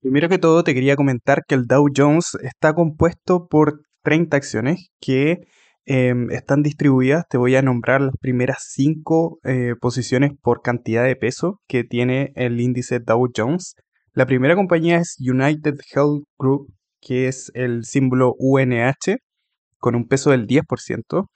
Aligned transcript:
Primero 0.00 0.28
que 0.28 0.38
todo, 0.38 0.62
te 0.62 0.74
quería 0.74 0.94
comentar 0.94 1.44
que 1.46 1.56
el 1.56 1.66
Dow 1.66 1.88
Jones 1.94 2.36
está 2.42 2.72
compuesto 2.72 3.48
por 3.48 3.82
30 4.04 4.36
acciones 4.36 4.90
que 5.00 5.38
em, 5.86 6.30
están 6.30 6.62
distribuidas. 6.62 7.24
Te 7.28 7.36
voy 7.36 7.56
a 7.56 7.62
nombrar 7.62 8.00
las 8.00 8.14
primeras 8.20 8.58
5 8.70 9.40
eh, 9.42 9.74
posiciones 9.80 10.32
por 10.40 10.62
cantidad 10.62 11.04
de 11.04 11.16
peso 11.16 11.60
que 11.66 11.82
tiene 11.82 12.32
el 12.36 12.60
índice 12.60 13.00
Dow 13.00 13.28
Jones. 13.36 13.74
La 14.12 14.26
primera 14.26 14.54
compañía 14.54 14.98
es 14.98 15.16
United 15.18 15.74
Health 15.92 16.24
Group, 16.38 16.72
que 17.00 17.26
es 17.26 17.50
el 17.54 17.84
símbolo 17.84 18.34
UNH, 18.38 19.16
con 19.78 19.96
un 19.96 20.06
peso 20.06 20.30
del 20.30 20.46
10%. 20.46 21.26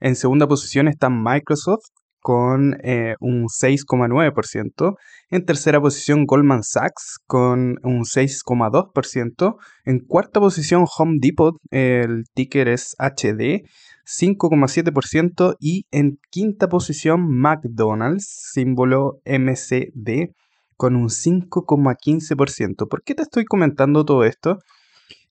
En 0.00 0.16
segunda 0.16 0.48
posición 0.48 0.88
está 0.88 1.08
Microsoft, 1.08 1.86
con 2.20 2.76
eh, 2.82 3.14
un 3.20 3.46
6,9%. 3.46 4.96
En 5.30 5.44
tercera 5.44 5.80
posición 5.80 6.26
Goldman 6.26 6.62
Sachs 6.62 7.18
con 7.26 7.78
un 7.82 8.04
6,2%. 8.04 9.56
En 9.84 10.00
cuarta 10.00 10.40
posición 10.40 10.84
Home 10.98 11.18
Depot, 11.20 11.56
el 11.70 12.24
ticker 12.34 12.68
es 12.68 12.94
HD, 12.98 13.62
5,7%. 14.06 15.56
Y 15.60 15.86
en 15.90 16.18
quinta 16.30 16.68
posición 16.68 17.26
McDonald's, 17.28 18.50
símbolo 18.52 19.20
MCD, 19.24 20.32
con 20.76 20.96
un 20.96 21.08
5,15%. 21.08 22.88
¿Por 22.88 23.02
qué 23.02 23.14
te 23.14 23.22
estoy 23.22 23.44
comentando 23.44 24.04
todo 24.04 24.24
esto? 24.24 24.58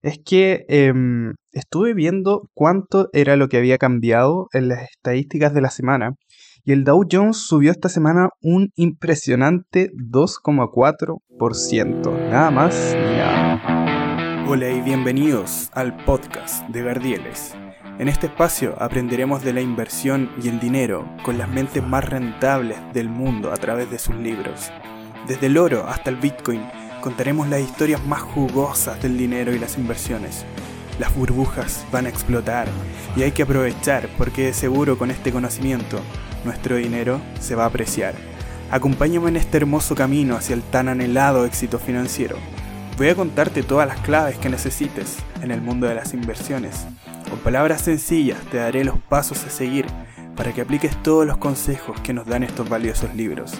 Es 0.01 0.19
que 0.23 0.65
em, 0.67 1.33
estuve 1.51 1.93
viendo 1.93 2.49
cuánto 2.53 3.09
era 3.13 3.35
lo 3.35 3.47
que 3.47 3.57
había 3.57 3.77
cambiado 3.77 4.47
en 4.53 4.67
las 4.67 4.83
estadísticas 4.83 5.53
de 5.53 5.61
la 5.61 5.71
semana 5.71 6.11
y 6.67 6.73
el 6.73 6.83
Dow 6.83 7.07
Jones 7.09 7.37
subió 7.37 7.71
esta 7.71 7.87
semana 7.87 8.27
un 8.41 8.73
impresionante 8.75 9.89
2,4%. 9.93 12.29
Nada 12.29 12.51
más 12.51 12.93
ni 12.93 13.15
nada. 13.15 14.43
Hola 14.49 14.69
y 14.69 14.81
bienvenidos 14.81 15.69
al 15.71 15.95
podcast 16.03 16.67
de 16.67 16.83
Gardieles. 16.83 17.55
En 17.99 18.09
este 18.09 18.27
espacio 18.27 18.75
aprenderemos 18.83 19.45
de 19.45 19.53
la 19.53 19.61
inversión 19.61 20.29
y 20.43 20.49
el 20.49 20.59
dinero 20.59 21.09
con 21.23 21.37
las 21.37 21.47
mentes 21.47 21.81
más 21.81 22.03
rentables 22.03 22.77
del 22.93 23.07
mundo 23.07 23.53
a 23.53 23.55
través 23.55 23.89
de 23.89 23.97
sus 23.97 24.17
libros. 24.17 24.69
Desde 25.25 25.45
el 25.45 25.57
oro 25.57 25.87
hasta 25.87 26.09
el 26.09 26.17
Bitcoin 26.17 26.63
contaremos 26.99 27.47
las 27.47 27.61
historias 27.61 28.05
más 28.05 28.23
jugosas 28.23 29.01
del 29.01 29.17
dinero 29.17 29.55
y 29.55 29.59
las 29.59 29.77
inversiones. 29.77 30.45
Las 30.99 31.15
burbujas 31.15 31.85
van 31.93 32.07
a 32.07 32.09
explotar 32.09 32.67
y 33.15 33.23
hay 33.23 33.31
que 33.31 33.43
aprovechar 33.43 34.09
porque 34.17 34.47
de 34.47 34.53
seguro 34.53 34.97
con 34.97 35.11
este 35.11 35.31
conocimiento 35.31 36.01
nuestro 36.47 36.77
dinero 36.77 37.21
se 37.39 37.55
va 37.55 37.65
a 37.65 37.67
apreciar. 37.67 38.15
Acompáñame 38.71 39.29
en 39.29 39.37
este 39.37 39.57
hermoso 39.57 39.95
camino 39.95 40.35
hacia 40.35 40.55
el 40.55 40.63
tan 40.63 40.89
anhelado 40.89 41.45
éxito 41.45 41.77
financiero. 41.77 42.37
Voy 42.97 43.09
a 43.09 43.15
contarte 43.15 43.61
todas 43.61 43.87
las 43.87 43.99
claves 43.99 44.37
que 44.37 44.49
necesites 44.49 45.17
en 45.43 45.51
el 45.51 45.61
mundo 45.61 45.87
de 45.87 45.95
las 45.95 46.13
inversiones. 46.13 46.87
Con 47.29 47.39
palabras 47.39 47.81
sencillas 47.81 48.39
te 48.49 48.57
daré 48.57 48.83
los 48.83 48.97
pasos 48.97 49.45
a 49.45 49.49
seguir 49.49 49.85
para 50.35 50.53
que 50.53 50.61
apliques 50.61 50.95
todos 51.03 51.27
los 51.27 51.37
consejos 51.37 51.99
que 52.01 52.13
nos 52.13 52.25
dan 52.25 52.43
estos 52.43 52.67
valiosos 52.67 53.13
libros. 53.13 53.53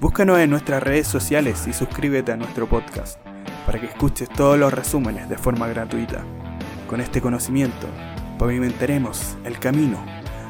Búscanos 0.00 0.38
en 0.38 0.50
nuestras 0.50 0.82
redes 0.82 1.06
sociales 1.06 1.66
y 1.66 1.72
suscríbete 1.72 2.32
a 2.32 2.36
nuestro 2.36 2.68
podcast 2.68 3.18
para 3.64 3.80
que 3.80 3.86
escuches 3.86 4.28
todos 4.28 4.58
los 4.58 4.72
resúmenes 4.72 5.28
de 5.28 5.38
forma 5.38 5.68
gratuita. 5.68 6.24
Con 6.88 7.00
este 7.00 7.20
conocimiento 7.20 7.86
pavimentaremos 8.38 9.36
el 9.44 9.58
camino 9.58 10.04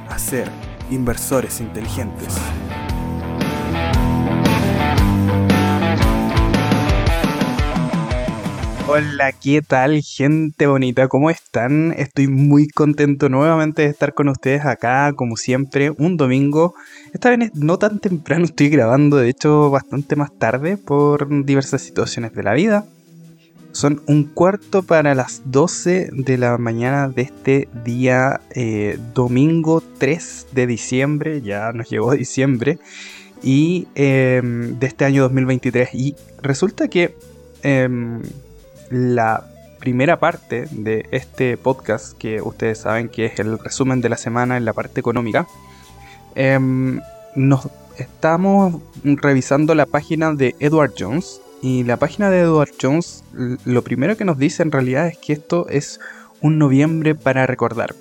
a 0.09 0.19
ser 0.19 0.51
inversores 0.91 1.61
inteligentes. 1.61 2.37
Hola, 8.87 9.33
¿qué 9.33 9.61
tal 9.63 10.03
gente 10.03 10.67
bonita? 10.67 11.09
¿Cómo 11.09 11.31
están? 11.31 11.95
Estoy 11.97 12.29
muy 12.29 12.69
contento 12.69 13.29
nuevamente 13.29 13.83
de 13.83 13.89
estar 13.89 14.15
con 14.15 14.29
ustedes 14.29 14.65
acá, 14.67 15.13
como 15.17 15.37
siempre, 15.37 15.91
un 15.91 16.17
domingo. 16.17 16.75
Esta 17.13 17.31
vez 17.31 17.51
no 17.55 17.79
tan 17.79 17.99
temprano 17.99 18.45
estoy 18.45 18.69
grabando, 18.69 19.17
de 19.17 19.31
hecho 19.31 19.71
bastante 19.71 20.17
más 20.17 20.37
tarde 20.39 20.77
por 20.77 21.45
diversas 21.45 21.81
situaciones 21.81 22.35
de 22.35 22.43
la 22.43 22.53
vida. 22.53 22.85
Son 23.75 24.03
un 24.07 24.23
cuarto 24.23 24.85
para 24.85 25.17
las 25.17 25.43
12 25.47 26.11
de 26.13 26.39
la 26.39 26.57
mañana 26.59 27.09
de 27.09 27.23
este 27.23 27.69
día 27.85 28.41
eh, 28.51 29.01
domingo 29.15 29.83
3 29.99 30.47
de 30.53 30.69
diciembre, 30.69 31.43
ya 31.43 31.73
nos 31.73 31.91
llegó 31.91 32.13
diciembre, 32.13 32.79
y 33.43 33.89
em, 33.97 34.79
de 34.79 34.87
este 34.87 35.05
año 35.05 35.23
2023. 35.23 35.93
Y 35.93 36.15
resulta 36.41 36.87
que 36.87 37.17
em, 37.65 38.23
la 38.91 39.45
primera 39.81 40.21
parte 40.21 40.69
de 40.71 41.09
este 41.11 41.57
podcast, 41.57 42.17
que 42.17 42.41
ustedes 42.43 42.79
saben 42.79 43.09
que 43.09 43.27
es 43.27 43.41
el 43.41 43.59
resumen 43.59 44.01
de 44.01 44.09
la 44.09 44.17
semana 44.17 44.57
en 44.57 44.65
la 44.65 44.73
parte 44.73 45.01
económica, 45.01 45.49
em, 46.37 47.01
nos 47.35 47.69
estamos 47.99 48.81
revisando 49.03 49.75
la 49.75 49.87
página 49.87 50.33
de 50.33 50.55
Edward 50.61 50.93
Jones 50.97 51.41
y 51.65 51.83
la 51.83 51.97
página 51.97 52.29
de 52.29 52.41
Edward 52.41 52.73
Jones, 52.79 53.25
lo 53.65 53.81
primero 53.81 54.19
que 54.19 54.27
nos 54.27 54.37
dice 54.37 54.63
en 54.63 54.71
realidad 54.71 55.07
es 55.07 55.17
que 55.17 55.33
esto 55.33 55.67
es 55.71 55.99
un 56.43 56.59
noviembre 56.59 57.15
para 57.15 57.47
recordar. 57.47 57.95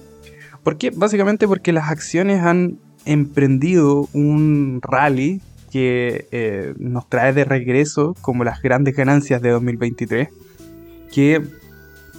¿Por 0.63 0.77
qué? 0.77 0.89
Básicamente 0.89 1.47
porque 1.47 1.71
las 1.71 1.89
acciones 1.89 2.43
han 2.43 2.77
emprendido 3.05 4.09
un 4.11 4.81
rally 4.81 5.39
que 5.71 6.27
eh, 6.31 6.73
nos 6.77 7.07
trae 7.07 7.31
de 7.31 7.45
regreso 7.45 8.17
como 8.19 8.43
las 8.43 8.61
grandes 8.61 8.97
ganancias 8.97 9.41
de 9.41 9.51
2023, 9.51 10.27
que 11.13 11.41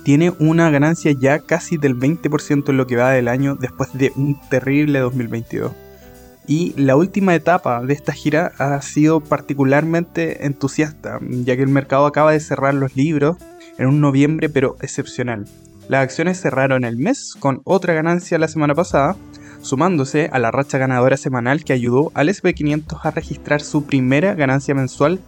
tiene 0.02 0.32
una 0.38 0.70
ganancia 0.70 1.12
ya 1.12 1.40
casi 1.40 1.76
del 1.76 1.94
20% 1.94 2.70
en 2.70 2.76
lo 2.78 2.86
que 2.86 2.96
va 2.96 3.10
del 3.10 3.28
año 3.28 3.54
después 3.54 3.90
de 3.92 4.12
un 4.16 4.40
terrible 4.48 4.98
2022. 4.98 5.72
Y 6.46 6.74
la 6.76 6.96
última 6.96 7.34
etapa 7.34 7.82
de 7.82 7.94
esta 7.94 8.12
gira 8.12 8.52
ha 8.58 8.80
sido 8.82 9.20
particularmente 9.20 10.44
entusiasta, 10.46 11.18
ya 11.22 11.56
que 11.56 11.62
el 11.62 11.68
mercado 11.68 12.06
acaba 12.06 12.32
de 12.32 12.40
cerrar 12.40 12.74
los 12.74 12.96
libros 12.96 13.38
en 13.78 13.86
un 13.86 14.00
noviembre 14.00 14.48
pero 14.48 14.76
excepcional. 14.82 15.46
Las 15.88 16.02
acciones 16.02 16.40
cerraron 16.40 16.84
el 16.84 16.96
mes 16.96 17.34
con 17.38 17.62
otra 17.64 17.94
ganancia 17.94 18.38
la 18.38 18.48
semana 18.48 18.74
pasada, 18.74 19.16
sumándose 19.62 20.28
a 20.32 20.38
la 20.38 20.50
racha 20.50 20.78
ganadora 20.78 21.16
semanal 21.16 21.64
que 21.64 21.72
ayudó 21.72 22.12
al 22.14 22.28
SP500 22.28 23.00
a 23.02 23.10
registrar 23.10 23.62
su 23.62 23.84
primera 23.84 24.34
ganancia 24.34 24.74
mensual 24.74 25.20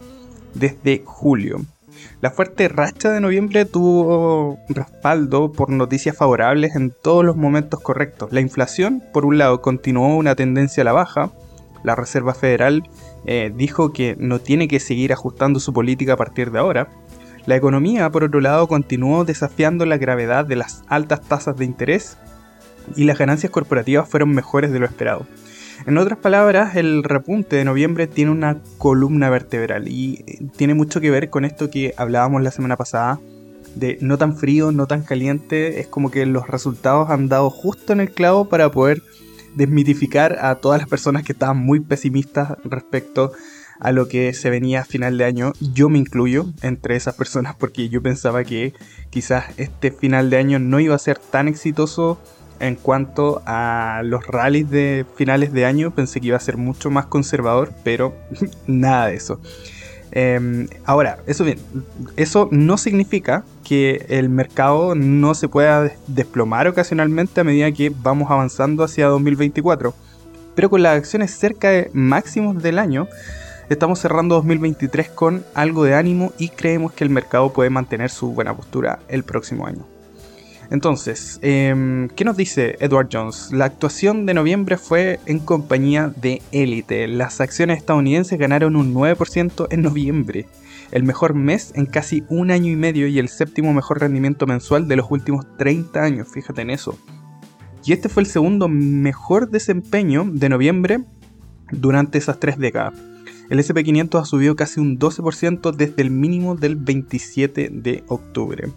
desde 0.53 1.01
julio. 1.05 1.61
La 2.19 2.31
fuerte 2.31 2.67
racha 2.67 3.11
de 3.11 3.21
noviembre 3.21 3.65
tuvo 3.65 4.57
respaldo 4.69 5.51
por 5.51 5.69
noticias 5.69 6.17
favorables 6.17 6.75
en 6.75 6.89
todos 6.89 7.23
los 7.23 7.35
momentos 7.35 7.79
correctos. 7.79 8.31
La 8.31 8.41
inflación, 8.41 9.03
por 9.13 9.23
un 9.23 9.37
lado, 9.37 9.61
continuó 9.61 10.17
una 10.17 10.33
tendencia 10.33 10.81
a 10.81 10.85
la 10.85 10.93
baja. 10.93 11.31
La 11.83 11.93
Reserva 11.93 12.33
Federal 12.33 12.89
eh, 13.27 13.51
dijo 13.55 13.93
que 13.93 14.15
no 14.17 14.39
tiene 14.39 14.67
que 14.67 14.79
seguir 14.79 15.13
ajustando 15.13 15.59
su 15.59 15.73
política 15.73 16.13
a 16.13 16.17
partir 16.17 16.49
de 16.49 16.57
ahora. 16.57 16.87
La 17.45 17.55
economía, 17.55 18.09
por 18.09 18.23
otro 18.23 18.41
lado, 18.41 18.67
continuó 18.67 19.23
desafiando 19.23 19.85
la 19.85 19.97
gravedad 19.97 20.43
de 20.43 20.55
las 20.55 20.81
altas 20.87 21.21
tasas 21.21 21.55
de 21.55 21.65
interés 21.65 22.17
y 22.95 23.03
las 23.03 23.19
ganancias 23.19 23.51
corporativas 23.51 24.09
fueron 24.09 24.31
mejores 24.31 24.71
de 24.71 24.79
lo 24.79 24.87
esperado. 24.87 25.27
En 25.85 25.97
otras 25.97 26.17
palabras, 26.19 26.75
el 26.75 27.03
repunte 27.03 27.55
de 27.55 27.65
noviembre 27.65 28.07
tiene 28.07 28.31
una 28.31 28.57
columna 28.77 29.29
vertebral 29.29 29.87
y 29.87 30.23
eh, 30.27 30.39
tiene 30.55 30.73
mucho 30.73 30.99
que 30.99 31.11
ver 31.11 31.29
con 31.29 31.45
esto 31.45 31.69
que 31.69 31.93
hablábamos 31.97 32.41
la 32.41 32.51
semana 32.51 32.75
pasada, 32.75 33.19
de 33.75 33.97
no 34.01 34.17
tan 34.17 34.35
frío, 34.35 34.71
no 34.71 34.87
tan 34.87 35.03
caliente, 35.03 35.79
es 35.79 35.87
como 35.87 36.09
que 36.09 36.25
los 36.25 36.47
resultados 36.47 37.09
han 37.09 37.29
dado 37.29 37.49
justo 37.49 37.93
en 37.93 37.99
el 37.99 38.11
clavo 38.11 38.49
para 38.49 38.71
poder 38.71 39.03
desmitificar 39.55 40.37
a 40.41 40.55
todas 40.55 40.79
las 40.79 40.89
personas 40.89 41.23
que 41.23 41.33
estaban 41.33 41.57
muy 41.57 41.79
pesimistas 41.79 42.57
respecto 42.63 43.31
a 43.79 43.91
lo 43.91 44.07
que 44.07 44.33
se 44.33 44.49
venía 44.49 44.81
a 44.81 44.85
final 44.85 45.17
de 45.17 45.25
año. 45.25 45.53
Yo 45.73 45.89
me 45.89 45.99
incluyo 45.99 46.47
entre 46.61 46.95
esas 46.95 47.15
personas 47.15 47.55
porque 47.55 47.89
yo 47.89 48.01
pensaba 48.01 48.43
que 48.43 48.73
quizás 49.09 49.45
este 49.57 49.91
final 49.91 50.29
de 50.29 50.37
año 50.37 50.59
no 50.59 50.79
iba 50.79 50.95
a 50.95 50.99
ser 50.99 51.19
tan 51.19 51.47
exitoso 51.47 52.19
en 52.59 52.75
cuanto 52.75 53.41
a 53.45 54.01
los 54.03 54.25
rallies 54.27 54.69
de 54.69 55.05
finales 55.15 55.53
de 55.53 55.65
año, 55.65 55.91
pensé 55.91 56.19
que 56.19 56.27
iba 56.27 56.37
a 56.37 56.41
ser 56.41 56.57
mucho 56.57 56.89
más 56.89 57.05
conservador, 57.05 57.73
pero 57.83 58.15
nada 58.67 59.07
de 59.07 59.15
eso. 59.15 59.39
Em, 60.11 60.67
ahora, 60.85 61.19
eso 61.27 61.43
bien, 61.43 61.59
eso 62.15 62.47
no 62.51 62.77
significa 62.77 63.43
que 63.63 64.05
el 64.09 64.29
mercado 64.29 64.95
no 64.95 65.35
se 65.35 65.49
pueda 65.49 65.91
desplomar 66.07 66.67
ocasionalmente 66.67 67.41
a 67.41 67.43
medida 67.43 67.71
que 67.71 67.89
vamos 67.89 68.31
avanzando 68.31 68.83
hacia 68.83 69.07
2024. 69.07 69.93
Pero 70.55 70.69
con 70.69 70.81
las 70.81 70.97
acciones 70.97 71.31
cerca 71.31 71.69
de 71.69 71.91
máximos 71.93 72.63
del 72.63 72.79
año, 72.79 73.07
estamos 73.69 73.99
cerrando 73.99 74.35
2023 74.35 75.09
con 75.09 75.43
algo 75.53 75.83
de 75.83 75.93
ánimo 75.93 76.31
y 76.39 76.49
creemos 76.49 76.93
que 76.93 77.03
el 77.03 77.09
mercado 77.09 77.53
puede 77.53 77.69
mantener 77.69 78.09
su 78.09 78.33
buena 78.33 78.55
postura 78.55 78.99
el 79.09 79.23
próximo 79.23 79.67
año. 79.67 79.96
Entonces, 80.69 81.39
em, 81.41 82.09
¿qué 82.09 82.25
nos 82.25 82.35
dice 82.35 82.75
Edward 82.79 83.07
Jones? 83.11 83.51
La 83.53 83.65
actuación 83.65 84.25
de 84.25 84.33
noviembre 84.33 84.77
fue 84.77 85.19
en 85.25 85.39
compañía 85.39 86.11
de 86.15 86.41
élite. 86.51 87.07
Las 87.07 87.39
acciones 87.39 87.77
estadounidenses 87.77 88.37
ganaron 88.37 88.75
un 88.75 88.93
9% 88.93 89.67
en 89.69 89.81
noviembre. 89.81 90.45
el 90.89 91.03
mejor 91.03 91.33
mes 91.33 91.73
en 91.75 91.85
casi 91.85 92.23
un 92.29 92.49
año 92.49 92.71
y 92.71 92.77
medio 92.77 93.07
y 93.07 93.19
el 93.19 93.27
séptimo 93.27 93.73
mejor 93.73 93.99
rendimiento 93.99 94.47
mensual 94.47 94.87
de 94.87 94.95
los 94.95 95.07
últimos 95.11 95.45
30 95.57 96.01
años, 96.01 96.29
fíjate 96.31 96.61
en 96.61 96.69
eso. 96.69 96.97
Y 97.83 97.91
este 97.91 98.07
fue 98.07 98.23
el 98.23 98.29
segundo 98.29 98.69
mejor 98.69 99.49
desempeño 99.49 100.25
de 100.31 100.47
noviembre 100.47 100.99
durante 101.71 102.17
esas 102.17 102.39
tres 102.39 102.57
décadas. 102.57 102.93
El 103.49 103.59
SP500 103.59 104.21
ha 104.21 104.25
subido 104.25 104.55
casi 104.55 104.79
un 104.79 104.99
12% 104.99 105.73
desde 105.73 106.01
el 106.01 106.11
mínimo 106.11 106.55
del 106.55 106.75
27 106.75 107.69
de 107.71 108.03
octubre. 108.07 108.69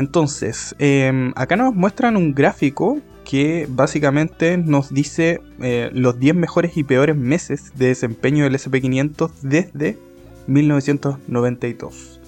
Entonces, 0.00 0.74
em, 0.78 1.32
acá 1.36 1.56
nos 1.56 1.74
muestran 1.74 2.16
un 2.16 2.34
gráfico 2.34 3.00
que 3.22 3.66
básicamente 3.68 4.56
nos 4.56 4.88
dice 4.94 5.42
eh, 5.60 5.90
los 5.92 6.18
10 6.18 6.36
mejores 6.36 6.74
y 6.78 6.84
peores 6.84 7.16
meses 7.16 7.72
de 7.76 7.88
desempeño 7.88 8.44
del 8.44 8.54
SP500 8.54 9.30
desde 9.42 9.98
1992. 10.46 12.18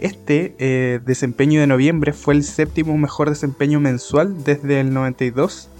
Este 0.00 0.56
eh, 0.58 0.98
desempeño 1.06 1.60
de 1.60 1.68
noviembre 1.68 2.12
fue 2.12 2.34
el 2.34 2.42
séptimo 2.42 2.98
mejor 2.98 3.30
desempeño 3.30 3.78
mensual 3.78 4.42
desde 4.42 4.80
el 4.80 4.92
92 4.92 5.70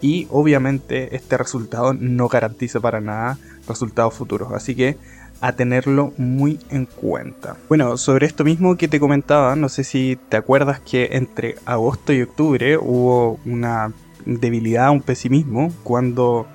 y 0.00 0.28
obviamente 0.30 1.16
este 1.16 1.36
resultado 1.36 1.94
no 1.94 2.28
garantiza 2.28 2.78
para 2.78 3.00
nada 3.00 3.38
resultados 3.66 4.14
futuros, 4.14 4.52
así 4.52 4.76
que 4.76 4.96
a 5.40 5.52
tenerlo 5.52 6.12
muy 6.16 6.58
en 6.70 6.86
cuenta. 6.86 7.56
Bueno, 7.68 7.96
sobre 7.96 8.26
esto 8.26 8.44
mismo 8.44 8.76
que 8.76 8.88
te 8.88 9.00
comentaba, 9.00 9.56
no 9.56 9.68
sé 9.68 9.84
si 9.84 10.18
te 10.28 10.36
acuerdas 10.36 10.80
que 10.80 11.10
entre 11.12 11.56
agosto 11.66 12.12
y 12.12 12.22
octubre 12.22 12.78
hubo 12.78 13.38
una 13.44 13.92
debilidad, 14.24 14.90
un 14.90 15.02
pesimismo, 15.02 15.72
cuando 15.82 16.46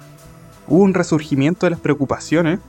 hubo 0.67 0.83
un 0.83 0.93
resurgimiento 0.93 1.65
de 1.65 1.71
las 1.71 1.79
preocupaciones 1.79 2.59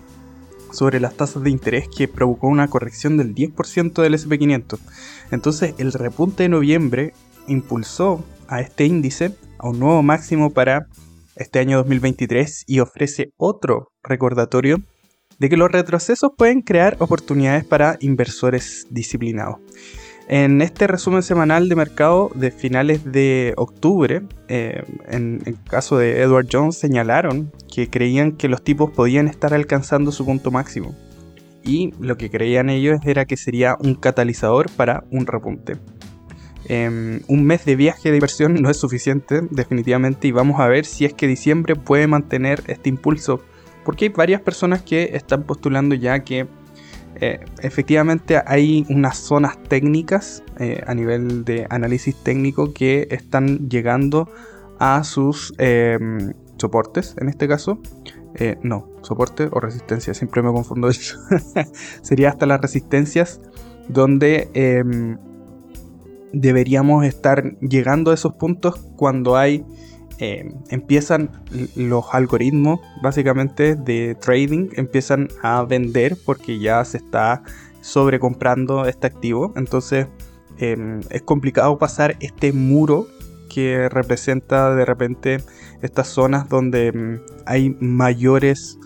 sobre 0.72 1.00
las 1.00 1.14
tasas 1.16 1.42
de 1.42 1.50
interés 1.50 1.88
que 1.88 2.08
provocó 2.08 2.48
una 2.48 2.68
corrección 2.68 3.16
del 3.16 3.34
10% 3.34 4.02
del 4.02 4.14
SP500. 4.14 4.78
Entonces 5.30 5.74
el 5.78 5.92
repunte 5.92 6.44
de 6.44 6.48
noviembre 6.48 7.12
impulsó 7.46 8.24
a 8.48 8.60
este 8.60 8.84
índice 8.84 9.34
a 9.58 9.68
un 9.68 9.78
nuevo 9.78 10.02
máximo 10.02 10.50
para 10.50 10.86
este 11.36 11.58
año 11.58 11.78
2023 11.78 12.64
y 12.66 12.80
ofrece 12.80 13.32
otro 13.36 13.92
recordatorio 14.02 14.82
de 15.42 15.48
que 15.48 15.56
los 15.56 15.72
retrocesos 15.72 16.30
pueden 16.38 16.62
crear 16.62 16.96
oportunidades 17.00 17.64
para 17.64 17.96
inversores 17.98 18.86
disciplinados. 18.90 19.56
En 20.28 20.62
este 20.62 20.86
resumen 20.86 21.24
semanal 21.24 21.68
de 21.68 21.74
mercado 21.74 22.30
de 22.36 22.52
finales 22.52 23.10
de 23.10 23.52
octubre, 23.56 24.22
eh, 24.46 24.84
en 25.08 25.42
el 25.44 25.60
caso 25.64 25.98
de 25.98 26.22
Edward 26.22 26.46
Jones, 26.48 26.78
señalaron 26.78 27.50
que 27.74 27.90
creían 27.90 28.36
que 28.36 28.46
los 28.46 28.62
tipos 28.62 28.92
podían 28.92 29.26
estar 29.26 29.52
alcanzando 29.52 30.12
su 30.12 30.24
punto 30.24 30.52
máximo. 30.52 30.94
Y 31.64 31.92
lo 31.98 32.16
que 32.16 32.30
creían 32.30 32.70
ellos 32.70 33.00
era 33.04 33.24
que 33.24 33.36
sería 33.36 33.76
un 33.80 33.96
catalizador 33.96 34.70
para 34.70 35.02
un 35.10 35.26
repunte. 35.26 35.76
Em, 36.66 37.22
un 37.26 37.42
mes 37.42 37.64
de 37.64 37.74
viaje 37.74 38.10
de 38.10 38.18
inversión 38.18 38.62
no 38.62 38.70
es 38.70 38.76
suficiente, 38.76 39.40
definitivamente, 39.50 40.28
y 40.28 40.30
vamos 40.30 40.60
a 40.60 40.68
ver 40.68 40.84
si 40.84 41.04
es 41.04 41.14
que 41.14 41.26
diciembre 41.26 41.74
puede 41.74 42.06
mantener 42.06 42.62
este 42.68 42.88
impulso. 42.88 43.42
Porque 43.84 44.06
hay 44.06 44.08
varias 44.10 44.40
personas 44.40 44.82
que 44.82 45.10
están 45.14 45.42
postulando 45.44 45.94
ya 45.94 46.20
que 46.20 46.46
eh, 47.16 47.40
efectivamente 47.60 48.40
hay 48.46 48.86
unas 48.88 49.18
zonas 49.18 49.56
técnicas 49.68 50.42
eh, 50.58 50.82
a 50.86 50.94
nivel 50.94 51.44
de 51.44 51.66
análisis 51.70 52.16
técnico 52.16 52.72
que 52.72 53.06
están 53.10 53.68
llegando 53.68 54.28
a 54.78 55.04
sus 55.04 55.54
em, 55.58 56.32
soportes, 56.56 57.14
en 57.20 57.28
este 57.28 57.46
caso. 57.48 57.78
Eh, 58.34 58.56
no, 58.62 58.88
soporte 59.02 59.48
o 59.52 59.60
resistencia, 59.60 60.14
siempre 60.14 60.42
me 60.42 60.50
confundo 60.52 60.88
eso. 60.88 61.18
Sería 62.02 62.30
hasta 62.30 62.46
las 62.46 62.60
resistencias 62.60 63.40
donde 63.88 64.48
em, 64.54 65.18
deberíamos 66.32 67.04
estar 67.04 67.58
llegando 67.60 68.10
a 68.10 68.14
esos 68.14 68.34
puntos 68.34 68.80
cuando 68.96 69.36
hay 69.36 69.64
eh, 70.24 70.54
empiezan 70.68 71.30
los 71.74 72.04
algoritmos 72.12 72.78
básicamente 73.02 73.74
de 73.74 74.14
trading, 74.14 74.68
empiezan 74.76 75.26
a 75.42 75.64
vender 75.64 76.16
porque 76.24 76.60
ya 76.60 76.84
se 76.84 76.98
está 76.98 77.42
sobrecomprando 77.80 78.86
este 78.86 79.08
activo. 79.08 79.52
Entonces 79.56 80.06
em, 80.58 81.00
es 81.10 81.22
complicado 81.22 81.76
pasar 81.76 82.16
este 82.20 82.52
muro 82.52 83.08
que 83.52 83.88
representa 83.88 84.72
de 84.76 84.84
repente 84.84 85.38
estas 85.82 86.06
zonas 86.06 86.48
donde 86.48 86.86
em, 86.86 87.20
hay 87.44 87.76
mayores 87.80 88.78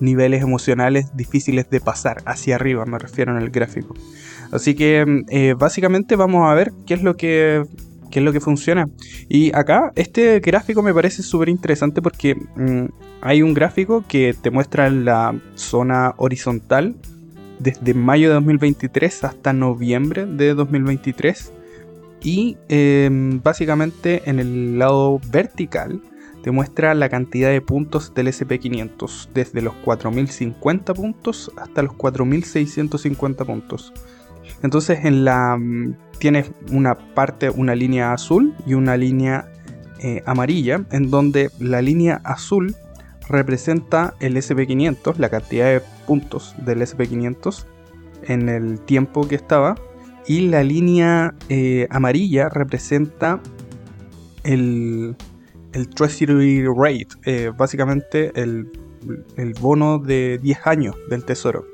niveles 0.00 0.40
emocionales 0.42 1.14
difíciles 1.14 1.68
de 1.68 1.80
pasar 1.80 2.22
hacia 2.24 2.54
arriba, 2.54 2.86
me 2.86 2.98
refiero 2.98 3.36
en 3.36 3.42
el 3.42 3.50
gráfico. 3.50 3.94
Así 4.52 4.74
que 4.74 5.00
em, 5.00 5.26
eh, 5.28 5.52
básicamente 5.52 6.16
vamos 6.16 6.50
a 6.50 6.54
ver 6.54 6.72
qué 6.86 6.94
es 6.94 7.02
lo 7.02 7.14
que 7.18 7.66
qué 8.10 8.18
es 8.20 8.24
lo 8.24 8.32
que 8.32 8.40
funciona. 8.40 8.88
Y 9.28 9.54
acá 9.54 9.92
este 9.94 10.40
gráfico 10.40 10.82
me 10.82 10.94
parece 10.94 11.22
súper 11.22 11.48
interesante 11.48 12.02
porque 12.02 12.34
mm, 12.34 12.86
hay 13.20 13.42
un 13.42 13.54
gráfico 13.54 14.04
que 14.06 14.34
te 14.40 14.50
muestra 14.50 14.90
la 14.90 15.38
zona 15.54 16.14
horizontal 16.16 16.96
desde 17.58 17.94
mayo 17.94 18.28
de 18.28 18.34
2023 18.34 19.24
hasta 19.24 19.52
noviembre 19.52 20.26
de 20.26 20.54
2023. 20.54 21.52
Y 22.22 22.56
em, 22.68 23.40
básicamente 23.42 24.22
en 24.26 24.40
el 24.40 24.78
lado 24.78 25.20
vertical 25.30 26.00
te 26.42 26.50
muestra 26.50 26.94
la 26.94 27.08
cantidad 27.08 27.50
de 27.50 27.60
puntos 27.60 28.14
del 28.14 28.28
SP500 28.28 29.28
desde 29.34 29.60
los 29.60 29.74
4050 29.74 30.94
puntos 30.94 31.52
hasta 31.56 31.82
los 31.82 31.92
4650 31.94 33.44
puntos. 33.44 33.92
Entonces 34.62 35.04
en 35.04 35.24
la 35.24 35.56
mm, 35.56 35.94
tienes 36.18 36.50
una 36.72 36.94
parte, 36.94 37.50
una 37.50 37.74
línea 37.74 38.12
azul 38.12 38.54
y 38.66 38.74
una 38.74 38.96
línea 38.96 39.50
eh, 40.00 40.22
amarilla, 40.26 40.84
en 40.90 41.10
donde 41.10 41.50
la 41.58 41.82
línea 41.82 42.20
azul 42.24 42.74
representa 43.28 44.14
el 44.20 44.36
SP500, 44.36 45.16
la 45.18 45.28
cantidad 45.28 45.66
de 45.66 45.82
puntos 46.06 46.54
del 46.64 46.82
SP500 46.82 47.66
en 48.24 48.48
el 48.48 48.80
tiempo 48.80 49.26
que 49.28 49.34
estaba, 49.34 49.76
y 50.26 50.48
la 50.48 50.62
línea 50.62 51.34
eh, 51.48 51.86
amarilla 51.90 52.48
representa 52.48 53.40
el, 54.44 55.16
Treasury 55.94 56.64
Rate, 56.66 57.08
eh, 57.24 57.52
básicamente 57.56 58.32
el 58.34 58.66
bono 59.60 59.98
de 59.98 60.38
10 60.42 60.66
años 60.66 60.96
del 61.08 61.24
tesoro. 61.24 61.66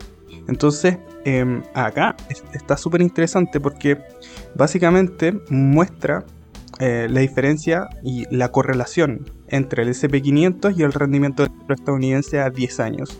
Entonces, 0.48 0.98
em, 1.24 1.62
acá 1.74 2.16
está 2.52 2.76
súper 2.76 3.00
interesante 3.00 3.60
porque 3.60 3.98
básicamente 4.54 5.40
muestra 5.48 6.24
eh, 6.80 7.06
la 7.08 7.20
diferencia 7.20 7.88
y 8.02 8.26
la 8.34 8.50
correlación 8.50 9.30
entre 9.48 9.84
el 9.84 9.90
SP500 9.90 10.76
y 10.76 10.82
el 10.82 10.92
rendimiento 10.92 11.46
estadounidense 11.68 12.40
a 12.40 12.50
10 12.50 12.80
años. 12.80 13.18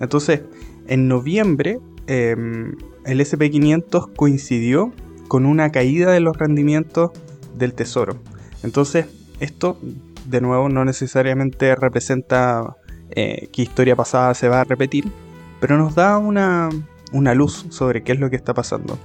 Entonces, 0.00 0.42
en 0.88 1.06
noviembre, 1.06 1.78
em, 2.08 2.74
el 3.04 3.20
SP500 3.20 4.08
coincidió 4.16 4.92
con 5.28 5.46
una 5.46 5.70
caída 5.70 6.10
de 6.10 6.18
los 6.18 6.36
rendimientos 6.36 7.12
del 7.56 7.74
tesoro. 7.74 8.16
Entonces, 8.64 9.06
esto, 9.38 9.78
de 10.26 10.40
nuevo, 10.40 10.68
no 10.68 10.84
necesariamente 10.84 11.76
representa 11.76 12.76
eh, 13.10 13.48
que 13.52 13.62
historia 13.62 13.94
pasada 13.94 14.34
se 14.34 14.48
va 14.48 14.60
a 14.60 14.64
repetir, 14.64 15.04
pero 15.60 15.76
nos 15.76 15.94
da 15.94 16.18
una, 16.18 16.70
luz 17.34 17.66
sobre 17.70 18.02
qué 18.02 18.12
es 18.12 18.20
lo 18.20 18.30
que 18.30 18.36
está 18.36 18.54
pasando. 18.54 18.98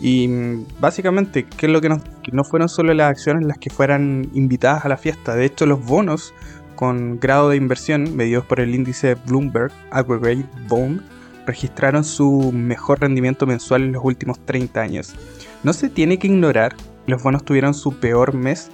Y 0.00 0.28
mm, 0.28 0.66
básicamente, 0.80 1.44
¿qué 1.44 1.66
es 1.66 1.72
lo 1.72 1.80
que, 1.80 1.88
no 1.88 2.44
fueron 2.44 2.68
solo 2.68 2.92
las 2.94 3.10
acciones 3.10 3.46
las 3.46 3.58
que 3.58 3.70
fueran 3.70 4.28
invitadas 4.34 4.84
a 4.84 4.88
la 4.88 4.96
fiesta? 4.96 5.34
De 5.34 5.46
hecho, 5.46 5.66
los 5.66 5.84
bonos 5.84 6.34
con 6.76 7.18
grado 7.20 7.48
de 7.50 7.56
inversión 7.56 8.16
medidos 8.16 8.44
por 8.44 8.60
el 8.60 8.74
índice 8.74 9.14
Bloomberg 9.14 9.72
Aggregate 9.90 10.46
Bond 10.68 11.02
registraron 11.46 12.04
su 12.04 12.52
mejor 12.52 13.00
rendimiento 13.00 13.46
mensual 13.46 13.82
en 13.82 13.92
los 13.92 14.04
últimos 14.04 14.44
30 14.44 14.80
años. 14.80 15.14
No 15.62 15.72
se 15.72 15.88
tiene 15.88 16.18
que 16.18 16.26
ignorar 16.26 16.74
que 16.74 17.12
los 17.12 17.22
bonos 17.22 17.44
tuvieron 17.44 17.74
su 17.74 17.98
peor 17.98 18.34
mes 18.34 18.70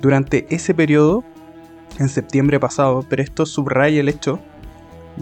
durante 0.00 0.46
ese 0.54 0.74
periodo 0.74 1.24
en 1.98 2.08
septiembre 2.08 2.60
pasado, 2.60 3.04
pero 3.08 3.22
esto 3.22 3.46
subraya 3.46 4.00
el 4.00 4.08
hecho 4.08 4.40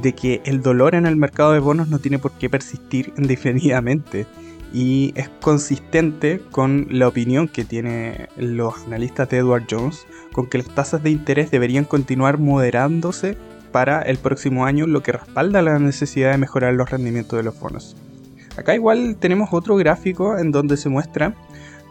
de 0.00 0.14
que 0.14 0.40
el 0.44 0.62
dolor 0.62 0.94
en 0.94 1.06
el 1.06 1.16
mercado 1.16 1.52
de 1.52 1.58
bonos 1.58 1.88
no 1.88 1.98
tiene 1.98 2.18
por 2.18 2.32
qué 2.32 2.48
persistir 2.48 3.12
indefinidamente 3.18 4.26
y 4.72 5.12
es 5.16 5.28
consistente 5.40 6.42
con 6.50 6.86
la 6.90 7.08
opinión 7.08 7.48
que 7.48 7.64
tienen 7.64 8.28
los 8.36 8.84
analistas 8.86 9.28
de 9.30 9.38
Edward 9.38 9.64
Jones 9.70 10.06
con 10.32 10.46
que 10.46 10.58
las 10.58 10.68
tasas 10.68 11.02
de 11.02 11.10
interés 11.10 11.50
deberían 11.50 11.84
continuar 11.84 12.38
moderándose 12.38 13.36
para 13.72 14.02
el 14.02 14.18
próximo 14.18 14.64
año, 14.64 14.86
lo 14.86 15.02
que 15.02 15.12
respalda 15.12 15.62
la 15.62 15.78
necesidad 15.78 16.32
de 16.32 16.38
mejorar 16.38 16.74
los 16.74 16.90
rendimientos 16.90 17.38
de 17.38 17.42
los 17.42 17.58
bonos. 17.58 17.96
Acá 18.56 18.74
igual 18.74 19.16
tenemos 19.18 19.50
otro 19.52 19.76
gráfico 19.76 20.38
en 20.38 20.50
donde 20.50 20.76
se 20.76 20.88
muestra 20.88 21.34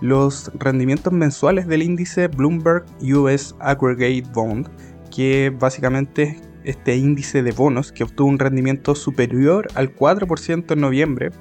los 0.01 0.51
rendimientos 0.55 1.13
mensuales 1.13 1.67
del 1.67 1.83
índice 1.83 2.27
Bloomberg 2.27 2.85
US 3.01 3.55
Aggregate 3.59 4.23
Bond, 4.33 4.67
que 5.15 5.51
básicamente 5.57 6.39
este 6.67 6.95
índice 6.95 7.43
de 7.43 7.51
bonos 7.51 7.91
que 7.91 8.03
obtuvo 8.03 8.29
un 8.29 8.39
rendimiento 8.39 8.95
superior 8.95 9.67
al 9.75 9.95
4% 9.95 10.74
en 10.74 10.79
noviembre 10.79 11.31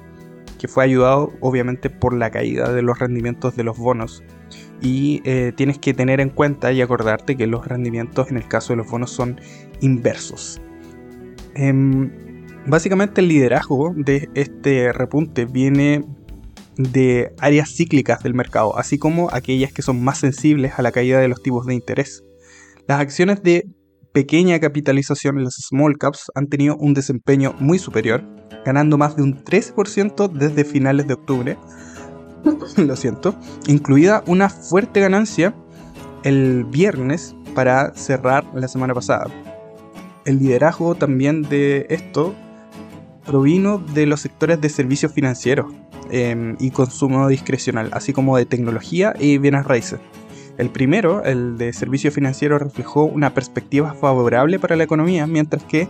que 0.57 0.67
fue 0.67 0.83
ayudado 0.83 1.33
obviamente 1.39 1.89
por 1.89 2.13
la 2.13 2.31
caída 2.31 2.71
de 2.73 2.81
los 2.81 2.99
rendimientos 2.99 3.55
de 3.55 3.63
los 3.63 3.77
bonos. 3.77 4.23
Y 4.81 5.21
eh, 5.23 5.53
tienes 5.55 5.79
que 5.79 5.93
tener 5.93 6.19
en 6.19 6.29
cuenta 6.29 6.71
y 6.71 6.81
acordarte 6.81 7.35
que 7.35 7.47
los 7.47 7.65
rendimientos 7.67 8.29
en 8.29 8.37
el 8.37 8.47
caso 8.47 8.73
de 8.73 8.77
los 8.77 8.89
bonos 8.89 9.11
son 9.11 9.39
inversos. 9.81 10.61
Em, 11.55 12.11
básicamente 12.65 13.21
el 13.21 13.27
liderazgo 13.27 13.93
de 13.95 14.29
este 14.35 14.91
repunte 14.93 15.45
viene 15.45 16.05
de 16.77 17.33
áreas 17.39 17.69
cíclicas 17.75 18.21
del 18.21 18.35
mercado, 18.35 18.77
así 18.77 18.99
como 18.99 19.29
aquellas 19.31 19.73
que 19.73 19.81
son 19.81 20.03
más 20.03 20.19
sensibles 20.19 20.73
a 20.77 20.83
la 20.83 20.91
caída 20.91 21.19
de 21.19 21.27
los 21.27 21.41
tipos 21.41 21.65
de 21.65 21.73
interés. 21.73 22.23
Las 22.87 22.99
acciones 22.99 23.41
de 23.41 23.67
pequeña 24.17 24.59
capitalización, 24.59 25.43
las 25.43 25.57
small 25.57 25.95
caps, 25.99 26.31
han 26.33 26.47
tenido 26.47 26.75
un 26.77 26.95
desempeño 26.95 27.53
muy 27.59 27.77
superior, 27.77 28.23
ganando 28.65 28.97
más 28.97 29.15
de 29.15 29.21
un 29.21 29.43
13% 29.43 30.31
desde 30.31 30.65
finales 30.65 31.05
de 31.05 31.13
octubre, 31.13 31.55
lo 32.77 32.95
siento, 32.95 33.35
incluida 33.67 34.23
una 34.25 34.49
fuerte 34.49 35.01
ganancia 35.01 35.53
el 36.23 36.65
viernes 36.65 37.35
para 37.53 37.93
cerrar 37.93 38.43
la 38.55 38.67
semana 38.67 38.95
pasada. 38.95 39.27
El 40.25 40.39
liderazgo 40.39 40.95
también 40.95 41.43
de 41.43 41.85
esto 41.91 42.33
provino 43.23 43.77
de 43.77 44.07
los 44.07 44.21
sectores 44.21 44.59
de 44.59 44.69
servicios 44.69 45.13
financieros 45.13 45.71
em, 46.09 46.55
y 46.59 46.71
consumo 46.71 47.27
discrecional, 47.27 47.91
así 47.93 48.13
como 48.13 48.35
de 48.35 48.47
tecnología 48.47 49.13
y 49.19 49.37
bienes 49.37 49.63
raíces. 49.67 49.99
El 50.57 50.69
primero, 50.69 51.23
el 51.23 51.57
de 51.57 51.71
servicios 51.71 52.13
financieros, 52.13 52.61
reflejó 52.61 53.03
una 53.03 53.33
perspectiva 53.33 53.93
favorable 53.93 54.57
para 54.57 54.75
la 54.75 54.83
economía, 54.83 55.27
mientras 55.27 55.63
que 55.63 55.87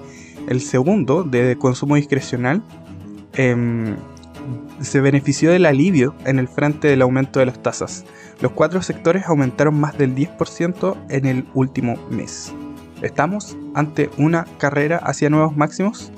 el 0.49 0.61
segundo, 0.61 1.23
de 1.23 1.57
consumo 1.57 1.95
discrecional, 1.95 2.61
em, 3.33 3.95
se 4.81 4.99
benefició 5.01 5.51
del 5.51 5.65
alivio 5.65 6.15
en 6.25 6.39
el 6.39 6.47
frente 6.47 6.87
del 6.87 7.01
aumento 7.01 7.39
de 7.39 7.45
las 7.45 7.61
tasas. 7.61 8.05
Los 8.41 8.51
cuatro 8.51 8.81
sectores 8.81 9.25
aumentaron 9.25 9.79
más 9.79 9.97
del 9.97 10.13
10% 10.13 10.97
en 11.09 11.25
el 11.25 11.45
último 11.53 11.95
mes. 12.09 12.53
¿Estamos 13.01 13.57
ante 13.73 14.09
una 14.17 14.45
carrera 14.57 14.97
hacia 14.97 15.29
nuevos 15.29 15.55
máximos? 15.55 16.11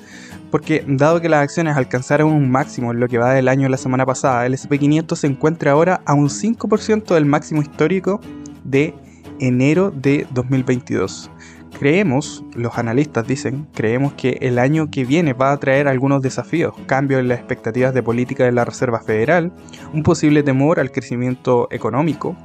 porque 0.51 0.83
dado 0.87 1.21
que 1.21 1.29
las 1.29 1.43
acciones 1.43 1.77
alcanzaron 1.77 2.31
un 2.31 2.49
máximo 2.49 2.91
en 2.91 2.99
lo 2.99 3.07
que 3.07 3.17
va 3.17 3.33
del 3.33 3.47
año 3.47 3.69
la 3.69 3.77
semana 3.77 4.05
pasada, 4.05 4.45
el 4.45 4.53
SP500 4.53 5.15
se 5.15 5.27
encuentra 5.27 5.71
ahora 5.71 6.01
a 6.05 6.13
un 6.13 6.29
5% 6.29 7.13
del 7.13 7.25
máximo 7.25 7.61
histórico 7.61 8.19
de 8.69 8.93
enero 9.39 9.91
de 9.91 10.27
2022. 10.31 11.31
Creemos, 11.77 12.43
los 12.55 12.77
analistas 12.77 13.25
dicen, 13.27 13.67
creemos 13.73 14.13
que 14.13 14.37
el 14.41 14.59
año 14.59 14.89
que 14.91 15.05
viene 15.05 15.33
va 15.33 15.51
a 15.51 15.57
traer 15.57 15.87
algunos 15.87 16.21
desafíos, 16.21 16.73
cambios 16.87 17.21
en 17.21 17.29
las 17.29 17.39
expectativas 17.39 17.93
de 17.93 18.03
política 18.03 18.43
de 18.43 18.51
la 18.51 18.65
Reserva 18.65 18.99
Federal, 18.99 19.53
un 19.93 20.03
posible 20.03 20.43
temor 20.43 20.79
al 20.79 20.91
crecimiento 20.91 21.67
económico, 21.71 22.35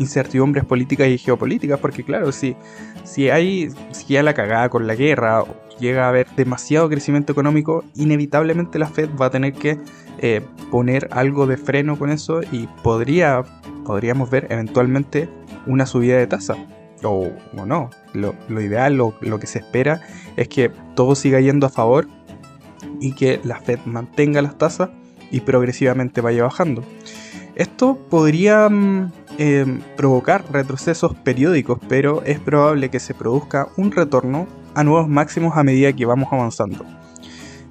incertidumbres 0.00 0.64
políticas 0.64 1.08
y 1.08 1.18
geopolíticas, 1.18 1.78
porque 1.78 2.02
claro, 2.02 2.32
si, 2.32 2.56
si 3.04 3.28
hay 3.28 3.70
si 3.92 4.16
hay 4.16 4.24
la 4.24 4.34
cagada 4.34 4.68
con 4.70 4.86
la 4.86 4.94
guerra 4.94 5.44
llega 5.78 6.06
a 6.06 6.08
haber 6.08 6.26
demasiado 6.36 6.88
crecimiento 6.88 7.32
económico, 7.32 7.84
inevitablemente 7.94 8.78
la 8.78 8.86
Fed 8.86 9.08
va 9.20 9.26
a 9.26 9.30
tener 9.30 9.52
que 9.52 9.78
eh, 10.18 10.42
poner 10.70 11.08
algo 11.10 11.46
de 11.46 11.56
freno 11.56 11.98
con 11.98 12.10
eso 12.10 12.40
y 12.52 12.66
podría, 12.82 13.42
podríamos 13.84 14.30
ver 14.30 14.46
eventualmente 14.50 15.28
una 15.66 15.86
subida 15.86 16.16
de 16.16 16.26
tasa. 16.26 16.56
O, 17.02 17.30
no, 17.54 17.90
lo, 18.12 18.60
ideal, 18.60 18.96
lo, 18.96 19.14
lo 19.20 19.38
que 19.38 19.46
se 19.46 19.60
espera 19.60 20.02
es 20.36 20.48
que 20.48 20.70
todo 20.94 21.14
siga 21.14 21.40
yendo 21.40 21.66
a 21.66 21.70
favor 21.70 22.06
y 23.00 23.12
que 23.12 23.40
la 23.42 23.58
Fed 23.60 23.78
mantenga 23.86 24.42
las 24.42 24.58
tasas 24.58 24.90
y 25.30 25.40
progresivamente 25.40 26.20
vaya 26.20 26.44
bajando. 26.44 26.84
Esto 27.54 27.98
podría 28.08 28.68
mm, 28.68 29.12
eh, 29.38 29.80
provocar 29.96 30.44
retrocesos 30.52 31.14
periódicos, 31.14 31.78
pero 31.88 32.22
es 32.24 32.38
probable 32.38 32.90
que 32.90 33.00
se 33.00 33.14
produzca 33.14 33.68
un 33.76 33.92
retorno 33.92 34.46
a 34.74 34.84
nuevos 34.84 35.08
máximos 35.08 35.56
a 35.56 35.64
medida 35.64 35.92
que 35.92 36.06
vamos 36.06 36.28
avanzando. 36.32 36.84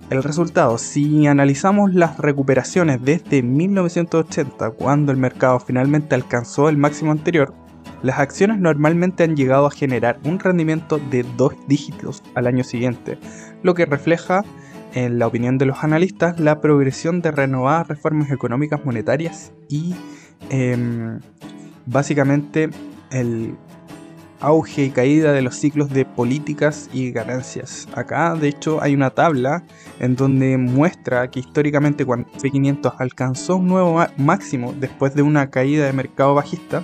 El 0.09 0.23
resultado, 0.23 0.79
si 0.79 1.27
analizamos 1.27 1.93
las 1.93 2.17
recuperaciones 2.17 2.99
desde 3.03 3.43
1980, 3.43 4.71
cuando 4.71 5.11
el 5.11 5.19
mercado 5.19 5.59
finalmente 5.59 6.15
alcanzó 6.15 6.67
el 6.67 6.77
máximo 6.77 7.11
anterior, 7.11 7.53
las 8.01 8.19
acciones 8.19 8.59
normalmente 8.59 9.23
han 9.23 9.35
llegado 9.35 9.65
a 9.65 9.71
generar 9.71 10.19
un 10.23 10.39
rendimiento 10.39 10.99
de 11.09 11.25
dos 11.37 11.53
dígitos 11.67 12.23
al 12.35 12.47
año 12.47 12.63
siguiente, 12.63 13.17
lo 13.63 13.73
que 13.73 13.85
refleja, 13.85 14.43
en 14.93 15.19
la 15.19 15.27
opinión 15.27 15.57
de 15.57 15.65
los 15.65 15.83
analistas, 15.83 16.39
la 16.39 16.61
progresión 16.61 17.21
de 17.21 17.31
renovadas 17.31 17.87
reformas 17.87 18.31
económicas 18.31 18.83
monetarias 18.83 19.51
y 19.67 19.93
em, 20.49 21.19
básicamente 21.85 22.69
el 23.11 23.55
auge 24.39 24.85
y 24.85 24.89
caída 24.89 25.33
de 25.33 25.41
los 25.41 25.55
ciclos 25.55 25.89
de 25.89 26.05
políticas 26.05 26.89
y 26.93 27.11
ganancias. 27.11 27.87
Acá, 27.93 28.35
de 28.35 28.47
hecho, 28.47 28.81
hay 28.81 28.95
una 28.95 29.09
tabla 29.09 29.63
en 29.99 30.15
donde 30.15 30.57
muestra 30.57 31.29
que 31.29 31.41
históricamente 31.41 32.05
cuando 32.05 32.29
F500 32.31 32.95
alcanzó 32.99 33.57
un 33.57 33.67
nuevo 33.67 34.03
máximo 34.17 34.73
después 34.79 35.13
de 35.13 35.21
una 35.21 35.49
caída 35.49 35.85
de 35.85 35.93
mercado 35.93 36.35
bajista, 36.35 36.83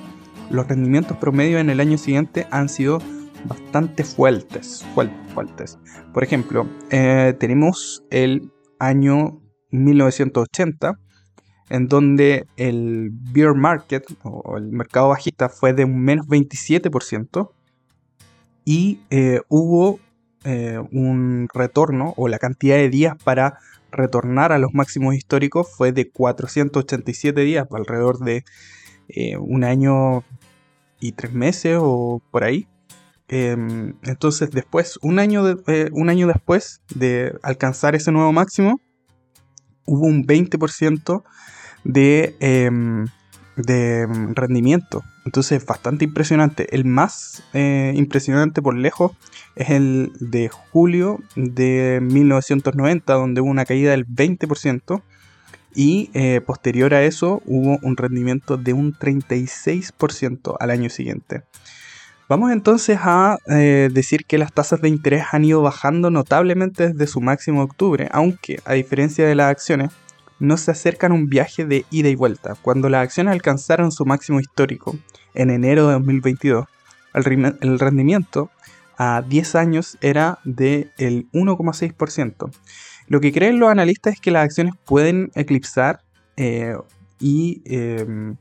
los 0.50 0.68
rendimientos 0.68 1.18
promedio 1.18 1.60
en 1.60 1.70
el 1.70 1.80
año 1.80 1.98
siguiente 1.98 2.48
han 2.52 2.70
sido 2.70 3.00
bastante 3.46 4.04
fuertes. 4.04 4.86
fuertes. 5.34 5.78
Por 6.14 6.24
ejemplo, 6.24 6.68
eh, 6.90 7.36
tenemos 7.40 8.04
el 8.10 8.52
año 8.80 9.42
1980, 9.72 11.00
en 11.70 11.88
donde 11.88 12.48
el 12.58 13.10
beer 13.12 13.56
market 13.56 14.06
o 14.24 14.58
el 14.58 14.72
mercado 14.72 15.10
bajista 15.10 15.50
fue 15.50 15.74
de 15.74 15.86
un 15.86 16.00
menos 16.02 16.28
27% 16.28 17.52
y 18.64 19.00
eh, 19.10 19.42
hubo 19.48 20.00
eh, 20.44 20.80
un 20.92 21.48
retorno 21.54 22.14
o 22.18 22.28
la 22.28 22.40
cantidad 22.40 22.76
de 22.76 22.90
días 22.90 23.16
para 23.24 23.60
retornar 23.92 24.52
a 24.52 24.60
los 24.60 24.74
máximos 24.74 25.16
históricos 25.16 25.68
fue 25.76 25.92
de 25.92 26.10
487 26.10 27.42
días, 27.42 27.68
alrededor 27.72 28.20
de 28.20 28.44
eh, 29.10 29.38
un 29.38 29.64
año 29.64 30.24
y 31.00 31.12
tres 31.14 31.34
meses 31.34 31.78
o 31.82 32.22
por 32.32 32.44
ahí. 32.44 32.68
Em, 33.28 33.96
entonces 34.04 34.52
después, 34.52 35.00
un 35.02 35.20
año, 35.20 35.44
un 35.92 36.10
año 36.10 36.28
después 36.28 36.82
de 36.94 37.34
alcanzar 37.42 37.96
ese 37.96 38.12
nuevo 38.12 38.32
máximo, 38.32 38.80
hubo 39.86 40.06
un 40.06 40.26
20% 40.26 41.24
de, 41.84 42.36
em, 42.40 43.06
de 43.56 44.08
rendimiento. 44.34 45.04
Entonces 45.26 45.62
es 45.62 45.66
bastante 45.66 46.06
impresionante. 46.06 46.76
El 46.76 46.86
más 46.86 47.44
eh, 47.54 47.94
impresionante 47.96 48.62
por 48.62 48.78
lejos 48.78 49.14
es 49.56 49.70
el 49.70 50.12
de 50.20 50.50
julio 50.50 51.20
de 51.36 52.00
1990, 52.02 53.14
donde 53.14 53.42
hubo 53.42 53.50
una 53.50 53.66
caída 53.66 53.92
del 53.92 54.06
20%. 54.06 55.02
Y 55.76 56.10
eh, 56.14 56.42
posterior 56.42 56.94
a 56.94 57.04
eso 57.04 57.42
hubo 57.46 57.78
un 57.82 57.98
rendimiento 57.98 58.58
de 58.58 58.74
un 58.74 58.94
36% 58.94 60.56
al 60.60 60.72
año 60.72 60.90
siguiente. 60.90 61.44
Vamos 62.28 62.52
entonces 62.52 62.98
a 63.02 63.38
eh, 63.48 63.90
decir 63.92 64.26
que 64.26 64.40
las 64.40 64.52
tasas 64.52 64.82
de 64.82 64.90
interés 64.90 65.26
han 65.32 65.46
ido 65.46 65.62
bajando 65.62 66.10
notablemente 66.10 66.88
desde 66.88 67.06
su 67.06 67.22
máximo 67.22 67.60
de 67.60 67.66
octubre, 67.66 68.10
aunque 68.12 68.60
a 68.66 68.74
diferencia 68.74 69.28
de 69.28 69.36
las 69.36 69.52
acciones, 69.52 69.92
no 70.40 70.58
se 70.58 70.72
acercan 70.72 71.12
a 71.12 71.16
un 71.16 71.30
viaje 71.30 71.66
de 71.66 71.86
ida 71.92 72.10
y 72.10 72.16
vuelta. 72.16 72.56
Cuando 72.62 72.90
las 72.90 73.04
acciones 73.04 73.32
alcanzaron 73.32 73.92
su 73.92 74.06
máximo 74.06 74.40
histórico 74.40 74.98
en 75.34 75.50
enero 75.50 75.88
de 75.88 75.94
2022, 75.94 76.66
el, 77.14 77.80
rendimiento 77.80 78.50
a 78.98 79.22
10 79.22 79.56
años 79.56 79.98
era 80.02 80.40
del 80.44 81.28
1,6%. 81.32 82.52
Lo 83.08 83.22
que 83.22 83.32
creen 83.32 83.60
los 83.60 83.70
analistas 83.70 84.14
es 84.14 84.20
que 84.20 84.32
las 84.32 84.46
acciones 84.46 84.74
pueden 84.86 85.32
eclipsar 85.36 86.02
eh, 86.38 86.76
y 87.20 87.62
em, 87.66 88.36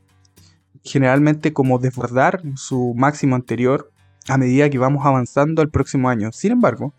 generalmente 0.83 1.53
como 1.53 1.79
desbordar 1.79 2.41
su 2.55 2.93
máximo 2.95 3.35
anterior 3.35 3.91
a 4.27 4.37
medida 4.37 4.69
que 4.69 4.77
vamos 4.77 5.05
avanzando 5.05 5.61
al 5.61 5.69
próximo 5.69 6.09
año. 6.09 6.31
Sin 6.31 6.51
embargo, 6.51 6.93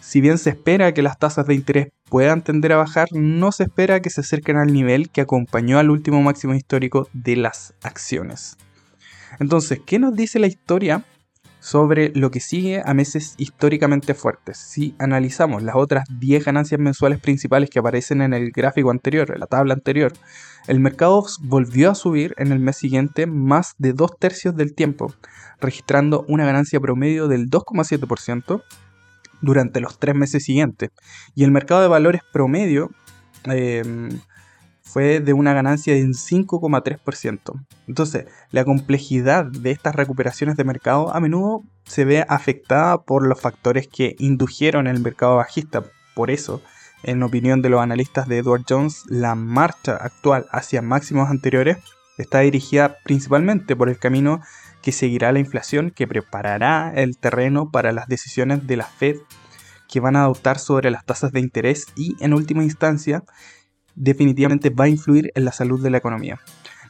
si 0.00 0.20
bien 0.20 0.38
se 0.38 0.50
espera 0.50 0.94
que 0.94 1.02
las 1.02 1.18
tasas 1.18 1.46
de 1.46 1.54
interés 1.54 1.88
puedan 2.08 2.42
tender 2.42 2.72
a 2.72 2.78
bajar, 2.78 3.08
no 3.12 3.52
se 3.52 3.64
espera 3.64 4.00
que 4.00 4.10
se 4.10 4.22
acerquen 4.22 4.56
al 4.56 4.72
nivel 4.72 5.10
que 5.10 5.20
acompañó 5.20 5.78
al 5.78 5.90
último 5.90 6.22
máximo 6.22 6.54
histórico 6.54 7.08
de 7.12 7.36
las 7.36 7.74
acciones. 7.82 8.56
Entonces, 9.38 9.80
¿qué 9.84 9.98
nos 9.98 10.14
dice 10.14 10.38
la 10.38 10.46
historia 10.46 11.04
sobre 11.60 12.10
lo 12.14 12.30
que 12.30 12.40
sigue 12.40 12.82
a 12.84 12.94
meses 12.94 13.34
históricamente 13.36 14.14
fuertes? 14.14 14.58
Si 14.58 14.94
analizamos 14.98 15.62
las 15.62 15.76
otras 15.76 16.04
10 16.18 16.44
ganancias 16.44 16.80
mensuales 16.80 17.20
principales 17.20 17.70
que 17.70 17.78
aparecen 17.78 18.22
en 18.22 18.34
el 18.34 18.50
gráfico 18.50 18.90
anterior, 18.90 19.30
en 19.32 19.40
la 19.40 19.46
tabla 19.46 19.74
anterior, 19.74 20.12
el 20.66 20.80
mercado 20.80 21.24
volvió 21.42 21.90
a 21.90 21.94
subir 21.94 22.34
en 22.38 22.52
el 22.52 22.58
mes 22.58 22.76
siguiente 22.76 23.26
más 23.26 23.74
de 23.78 23.92
dos 23.92 24.18
tercios 24.18 24.56
del 24.56 24.74
tiempo, 24.74 25.14
registrando 25.60 26.24
una 26.28 26.44
ganancia 26.44 26.80
promedio 26.80 27.28
del 27.28 27.48
2,7% 27.48 28.62
durante 29.40 29.80
los 29.80 29.98
tres 29.98 30.14
meses 30.14 30.44
siguientes. 30.44 30.90
Y 31.34 31.44
el 31.44 31.50
mercado 31.50 31.82
de 31.82 31.88
valores 31.88 32.22
promedio 32.32 32.90
em, 33.44 34.20
fue 34.92 35.20
de 35.20 35.32
una 35.32 35.54
ganancia 35.54 35.94
de 35.94 36.04
un 36.04 36.14
5,3%. 36.14 37.64
Entonces, 37.86 38.26
la 38.50 38.64
complejidad 38.64 39.44
de 39.44 39.70
estas 39.70 39.94
recuperaciones 39.94 40.56
de 40.56 40.64
mercado 40.64 41.14
a 41.14 41.20
menudo 41.20 41.62
se 41.84 42.04
ve 42.04 42.24
afectada 42.28 43.02
por 43.02 43.26
los 43.26 43.40
factores 43.40 43.88
que 43.88 44.16
indujeron 44.18 44.86
el 44.86 45.00
mercado 45.00 45.36
bajista. 45.36 45.84
Por 46.14 46.30
eso, 46.30 46.60
en 47.02 47.22
opinión 47.22 47.62
de 47.62 47.70
los 47.70 47.80
analistas 47.80 48.28
de 48.28 48.38
Edward 48.38 48.64
Jones, 48.68 49.04
la 49.08 49.34
marcha 49.34 49.96
actual 49.96 50.46
hacia 50.50 50.82
máximos 50.82 51.30
anteriores 51.30 51.78
está 52.18 52.40
dirigida 52.40 52.96
principalmente 53.04 53.76
por 53.76 53.88
el 53.88 53.98
camino 53.98 54.40
que 54.82 54.92
seguirá 54.92 55.32
la 55.32 55.38
inflación, 55.38 55.90
que 55.90 56.06
preparará 56.06 56.92
el 56.94 57.16
terreno 57.16 57.70
para 57.70 57.92
las 57.92 58.08
decisiones 58.08 58.66
de 58.66 58.76
la 58.76 58.84
Fed 58.84 59.16
que 59.90 60.00
van 60.00 60.14
a 60.14 60.22
adoptar 60.22 60.58
sobre 60.58 60.90
las 60.90 61.04
tasas 61.04 61.32
de 61.32 61.40
interés 61.40 61.86
y, 61.96 62.16
en 62.20 62.32
última 62.32 62.62
instancia, 62.62 63.24
definitivamente 63.94 64.70
va 64.70 64.84
a 64.84 64.88
influir 64.88 65.32
en 65.34 65.44
la 65.44 65.52
salud 65.52 65.82
de 65.82 65.90
la 65.90 65.98
economía. 65.98 66.40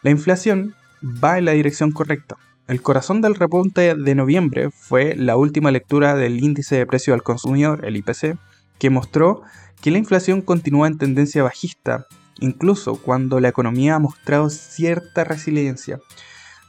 La 0.03 0.11
inflación 0.11 0.75
va 1.03 1.39
en 1.39 1.45
la 1.45 1.53
dirección 1.53 1.93
correcta. 1.93 2.37
El 2.69 2.83
corazón 2.83 3.21
del 3.21 3.35
repunte 3.35 3.95
de 3.95 4.15
noviembre 4.15 4.71
fue 4.71 5.15
la 5.17 5.37
última 5.37 5.71
lectura 5.71 6.15
del 6.15 6.43
índice 6.43 6.77
de 6.77 6.87
precio 6.87 7.15
al 7.15 7.23
consumidor, 7.23 7.85
el 7.85 7.97
IPC, 7.97 8.37
que 8.79 8.91
mostró 8.91 9.43
que 9.83 9.91
la 9.91 9.99
inflación 9.99 10.41
continúa 10.41 10.87
en 10.87 10.99
tendencia 10.99 11.43
bajista, 11.43 12.07
incluso 12.39 12.97
cuando 12.97 13.41
la 13.41 13.49
economía 13.49 13.97
ha 13.97 13.99
mostrado 13.99 14.51
cierta 14.51 15.25
resiliencia. 15.25 15.99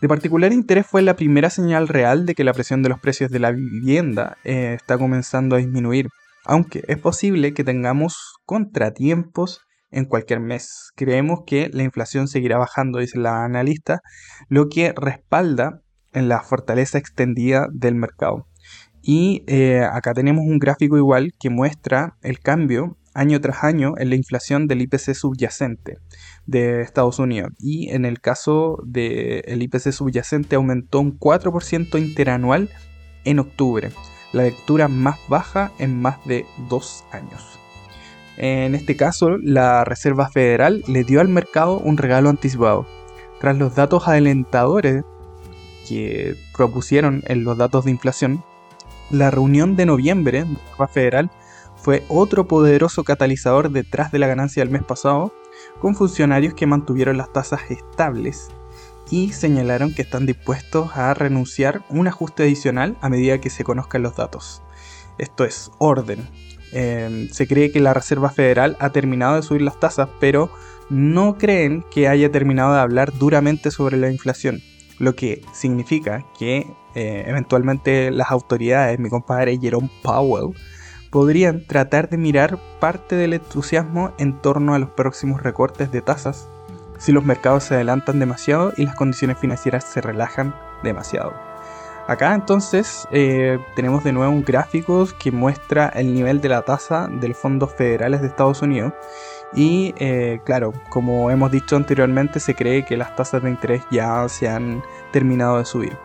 De 0.01 0.07
particular 0.07 0.51
interés 0.51 0.87
fue 0.87 1.03
la 1.03 1.15
primera 1.15 1.51
señal 1.51 1.87
real 1.87 2.25
de 2.25 2.33
que 2.33 2.43
la 2.43 2.53
presión 2.53 2.81
de 2.81 2.89
los 2.89 2.99
precios 2.99 3.29
de 3.29 3.37
la 3.37 3.51
vivienda 3.51 4.37
eh, 4.43 4.73
está 4.75 4.97
comenzando 4.97 5.55
a 5.55 5.59
disminuir, 5.59 6.09
aunque 6.43 6.83
es 6.87 6.97
posible 6.97 7.53
que 7.53 7.63
tengamos 7.63 8.33
contratiempos 8.45 9.61
en 9.91 10.05
cualquier 10.05 10.39
mes. 10.39 10.91
Creemos 10.95 11.41
que 11.45 11.69
la 11.73 11.83
inflación 11.83 12.27
seguirá 12.27 12.57
bajando, 12.57 12.99
dice 12.99 13.19
la 13.19 13.43
analista, 13.43 14.01
lo 14.49 14.69
que 14.69 14.93
respalda 14.95 15.81
en 16.13 16.27
la 16.27 16.41
fortaleza 16.41 16.97
extendida 16.97 17.67
del 17.71 17.95
mercado. 17.95 18.47
Y 19.01 19.43
eh, 19.47 19.81
acá 19.81 20.13
tenemos 20.13 20.45
un 20.45 20.59
gráfico 20.59 20.97
igual 20.97 21.33
que 21.39 21.49
muestra 21.49 22.17
el 22.21 22.39
cambio 22.39 22.97
año 23.13 23.41
tras 23.41 23.63
año 23.63 23.93
en 23.97 24.09
la 24.09 24.15
inflación 24.15 24.67
del 24.67 24.81
IPC 24.81 25.13
subyacente 25.13 25.97
de 26.45 26.81
Estados 26.81 27.19
Unidos. 27.19 27.51
Y 27.59 27.89
en 27.89 28.05
el 28.05 28.21
caso 28.21 28.77
del 28.85 29.61
IPC 29.61 29.91
subyacente 29.91 30.55
aumentó 30.55 30.99
un 30.99 31.19
4% 31.19 31.99
interanual 31.99 32.69
en 33.23 33.39
octubre, 33.39 33.91
la 34.33 34.43
lectura 34.43 34.87
más 34.87 35.19
baja 35.27 35.71
en 35.77 35.99
más 35.99 36.23
de 36.25 36.45
dos 36.69 37.03
años. 37.11 37.60
En 38.43 38.73
este 38.73 38.95
caso, 38.95 39.37
la 39.37 39.83
Reserva 39.83 40.27
Federal 40.27 40.83
le 40.87 41.03
dio 41.03 41.21
al 41.21 41.27
mercado 41.27 41.77
un 41.77 41.97
regalo 41.97 42.27
anticipado. 42.27 42.87
Tras 43.39 43.55
los 43.55 43.75
datos 43.75 44.07
alentadores 44.07 45.03
que 45.87 46.35
propusieron 46.57 47.21
en 47.27 47.43
los 47.43 47.55
datos 47.55 47.85
de 47.85 47.91
inflación, 47.91 48.43
la 49.11 49.29
reunión 49.29 49.75
de 49.75 49.85
noviembre 49.85 50.39
de 50.39 50.53
la 50.53 50.59
Reserva 50.59 50.87
Federal 50.87 51.31
fue 51.75 52.03
otro 52.07 52.47
poderoso 52.47 53.03
catalizador 53.03 53.69
detrás 53.69 54.11
de 54.11 54.17
la 54.17 54.25
ganancia 54.25 54.63
del 54.63 54.73
mes 54.73 54.83
pasado, 54.83 55.31
con 55.79 55.93
funcionarios 55.93 56.55
que 56.55 56.65
mantuvieron 56.65 57.17
las 57.17 57.31
tasas 57.31 57.69
estables 57.69 58.49
y 59.11 59.33
señalaron 59.33 59.93
que 59.93 60.01
están 60.01 60.25
dispuestos 60.25 60.97
a 60.97 61.13
renunciar 61.13 61.83
un 61.89 62.07
ajuste 62.07 62.41
adicional 62.41 62.97
a 63.01 63.09
medida 63.09 63.39
que 63.39 63.51
se 63.51 63.63
conozcan 63.63 64.01
los 64.01 64.15
datos. 64.15 64.63
Esto 65.19 65.45
es 65.45 65.69
orden, 65.77 66.27
Em, 66.71 67.29
se 67.29 67.47
cree 67.47 67.71
que 67.71 67.79
la 67.79 67.93
Reserva 67.93 68.29
Federal 68.29 68.77
ha 68.79 68.91
terminado 68.91 69.35
de 69.35 69.43
subir 69.43 69.61
las 69.61 69.79
tasas, 69.79 70.09
pero 70.19 70.49
no 70.89 71.37
creen 71.37 71.85
que 71.91 72.07
haya 72.07 72.31
terminado 72.31 72.73
de 72.73 72.79
hablar 72.79 73.13
duramente 73.17 73.71
sobre 73.71 73.97
la 73.97 74.09
inflación, 74.11 74.61
lo 74.99 75.15
que 75.15 75.41
significa 75.53 76.25
que 76.37 76.67
eh, 76.95 77.23
eventualmente 77.27 78.11
las 78.11 78.31
autoridades, 78.31 78.99
mi 78.99 79.09
compadre 79.09 79.57
Jerome 79.57 79.89
Powell, 80.01 80.55
podrían 81.09 81.65
tratar 81.65 82.09
de 82.09 82.17
mirar 82.17 82.57
parte 82.79 83.15
del 83.15 83.33
entusiasmo 83.33 84.13
en 84.17 84.41
torno 84.41 84.73
a 84.73 84.79
los 84.79 84.89
próximos 84.89 85.43
recortes 85.43 85.91
de 85.91 86.01
tasas 86.01 86.47
si 86.97 87.11
los 87.11 87.25
mercados 87.25 87.63
se 87.63 87.75
adelantan 87.75 88.19
demasiado 88.19 88.73
y 88.77 88.85
las 88.85 88.95
condiciones 88.95 89.37
financieras 89.39 89.83
se 89.83 90.01
relajan 90.01 90.55
demasiado. 90.83 91.50
Acá 92.11 92.35
entonces 92.35 93.07
eh, 93.11 93.57
tenemos 93.73 94.03
de 94.03 94.11
nuevo 94.11 94.33
un 94.33 94.43
gráfico 94.43 95.07
que 95.17 95.31
muestra 95.31 95.87
el 95.95 96.13
nivel 96.13 96.41
de 96.41 96.49
la 96.49 96.61
tasa 96.61 97.07
de 97.07 97.33
fondos 97.33 97.73
federales 97.73 98.19
de 98.19 98.27
Estados 98.27 98.61
Unidos. 98.61 98.91
Y 99.53 99.95
eh, 99.97 100.41
claro, 100.43 100.73
como 100.89 101.31
hemos 101.31 101.53
dicho 101.53 101.77
anteriormente, 101.77 102.41
se 102.41 102.53
cree 102.53 102.83
que 102.83 102.97
las 102.97 103.15
tasas 103.15 103.43
de 103.43 103.51
interés 103.51 103.83
ya 103.91 104.27
se 104.27 104.49
han 104.49 104.83
terminado 105.13 105.59
de 105.59 105.63
subir. 105.63 105.97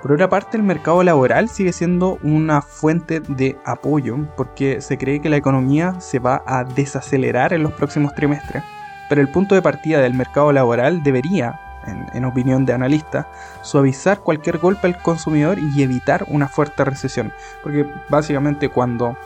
Por 0.00 0.12
otra 0.12 0.30
parte, 0.30 0.56
el 0.56 0.62
mercado 0.62 1.02
laboral 1.02 1.50
sigue 1.50 1.74
siendo 1.74 2.18
una 2.22 2.62
fuente 2.62 3.20
de 3.20 3.58
apoyo 3.66 4.16
porque 4.38 4.80
se 4.80 4.96
cree 4.96 5.20
que 5.20 5.28
la 5.28 5.36
economía 5.36 6.00
se 6.00 6.20
va 6.20 6.42
a 6.46 6.64
desacelerar 6.64 7.52
en 7.52 7.64
los 7.64 7.74
próximos 7.74 8.14
trimestres. 8.14 8.64
Pero 9.10 9.20
el 9.20 9.28
punto 9.28 9.54
de 9.54 9.60
partida 9.60 10.00
del 10.00 10.14
mercado 10.14 10.52
laboral 10.52 11.02
debería 11.02 11.60
en, 11.86 12.24
opinión 12.24 12.64
de 12.64 12.72
analistas, 12.72 13.26
suavizar 13.62 14.20
cualquier 14.20 14.58
golpe 14.58 14.86
al 14.86 15.00
consumidor 15.00 15.58
y 15.58 15.82
evitar 15.82 16.24
una 16.28 16.48
fuerte 16.48 16.84
recesión. 16.84 17.32
Porque 17.62 17.86
básicamente 18.08 18.68
cuando 18.68 19.16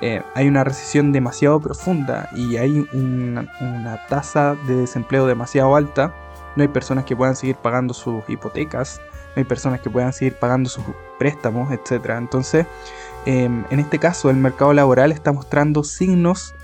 eh, 0.00 0.22
hay 0.34 0.48
una 0.48 0.64
recesión 0.64 1.12
demasiado 1.12 1.60
profunda 1.60 2.28
y 2.34 2.56
hay 2.56 2.86
una, 2.92 4.06
tasa 4.08 4.56
de 4.66 4.76
desempleo 4.76 5.26
demasiado 5.26 5.76
alta, 5.76 6.14
no 6.56 6.62
hay 6.62 6.68
personas 6.68 7.04
que 7.04 7.16
puedan 7.16 7.36
seguir 7.36 7.56
pagando 7.56 7.94
sus 7.94 8.22
hipotecas, 8.28 9.00
no 9.36 9.40
hay 9.40 9.44
personas 9.44 9.80
que 9.80 9.90
puedan 9.90 10.12
seguir 10.12 10.34
pagando 10.34 10.68
sus 10.68 10.84
préstamos, 11.18 11.72
etc. 11.72 12.10
Entonces, 12.18 12.66
em, 13.26 13.64
en 13.70 13.80
este 13.80 13.98
caso, 13.98 14.30
el 14.30 14.36
mercado 14.36 14.72
laboral 14.72 15.12
está 15.12 15.32
mostrando 15.32 15.84
signos 15.84 16.54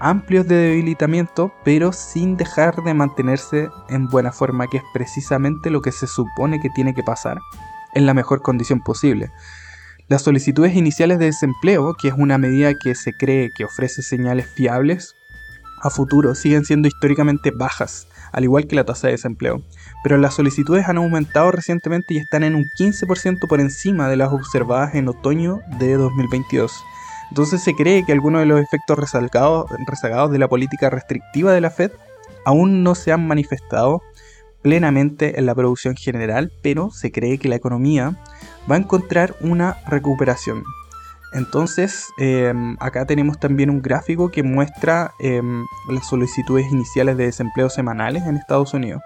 amplios 0.00 0.46
de 0.46 0.56
debilitamiento, 0.56 1.52
pero 1.64 1.92
sin 1.92 2.36
dejar 2.36 2.82
de 2.82 2.94
mantenerse 2.94 3.68
en 3.88 4.08
buena 4.08 4.32
forma, 4.32 4.66
que 4.66 4.78
es 4.78 4.82
precisamente 4.92 5.70
lo 5.70 5.82
que 5.82 5.92
se 5.92 6.06
supone 6.06 6.60
que 6.60 6.70
tiene 6.70 6.94
que 6.94 7.02
pasar 7.02 7.38
en 7.94 8.06
la 8.06 8.14
mejor 8.14 8.42
condición 8.42 8.80
posible. 8.80 9.30
Las 10.08 10.22
solicitudes 10.22 10.74
iniciales 10.74 11.18
de 11.18 11.26
desempleo, 11.26 11.94
que 11.94 12.08
es 12.08 12.14
una 12.16 12.38
medida 12.38 12.72
que 12.74 12.94
se 12.94 13.12
cree 13.12 13.50
que 13.54 13.64
ofrece 13.64 14.02
señales 14.02 14.46
fiables 14.46 15.14
a 15.82 15.90
futuro, 15.90 16.34
siguen 16.34 16.64
siendo 16.64 16.88
históricamente 16.88 17.50
bajas, 17.50 18.08
al 18.32 18.44
igual 18.44 18.66
que 18.66 18.76
la 18.76 18.84
tasa 18.84 19.08
de 19.08 19.12
desempleo. 19.12 19.62
Pero 20.02 20.16
las 20.16 20.34
solicitudes 20.34 20.88
han 20.88 20.96
aumentado 20.96 21.50
recientemente 21.50 22.14
y 22.14 22.18
están 22.18 22.42
en 22.42 22.54
un 22.54 22.64
15% 22.78 23.46
por 23.48 23.60
encima 23.60 24.08
de 24.08 24.16
las 24.16 24.32
observadas 24.32 24.94
en 24.94 25.08
otoño 25.08 25.60
de 25.78 25.94
2022. 25.96 26.72
Entonces 27.30 27.62
se 27.62 27.74
cree 27.74 28.04
que 28.04 28.12
algunos 28.12 28.40
de 28.40 28.46
los 28.46 28.60
efectos 28.60 28.98
rezagados 28.98 30.30
de 30.30 30.38
la 30.38 30.48
política 30.48 30.90
restrictiva 30.90 31.52
de 31.52 31.60
la 31.60 31.70
Fed 31.70 31.92
aún 32.44 32.82
no 32.82 32.94
se 32.94 33.12
han 33.12 33.26
manifestado 33.26 34.02
plenamente 34.62 35.38
en 35.38 35.46
la 35.46 35.54
producción 35.54 35.96
general, 35.96 36.52
pero 36.62 36.90
se 36.90 37.12
cree 37.12 37.38
que 37.38 37.48
la 37.48 37.56
economía 37.56 38.16
va 38.70 38.76
a 38.76 38.78
encontrar 38.78 39.36
una 39.40 39.76
recuperación. 39.86 40.64
Entonces, 41.34 42.06
em, 42.18 42.76
acá 42.80 43.04
tenemos 43.04 43.38
también 43.38 43.68
un 43.70 43.82
gráfico 43.82 44.30
que 44.30 44.42
muestra 44.42 45.12
em, 45.20 45.62
las 45.90 46.08
solicitudes 46.08 46.72
iniciales 46.72 47.16
de 47.18 47.26
desempleo 47.26 47.68
semanales 47.68 48.24
en 48.24 48.36
Estados 48.36 48.72
Unidos. 48.72 49.02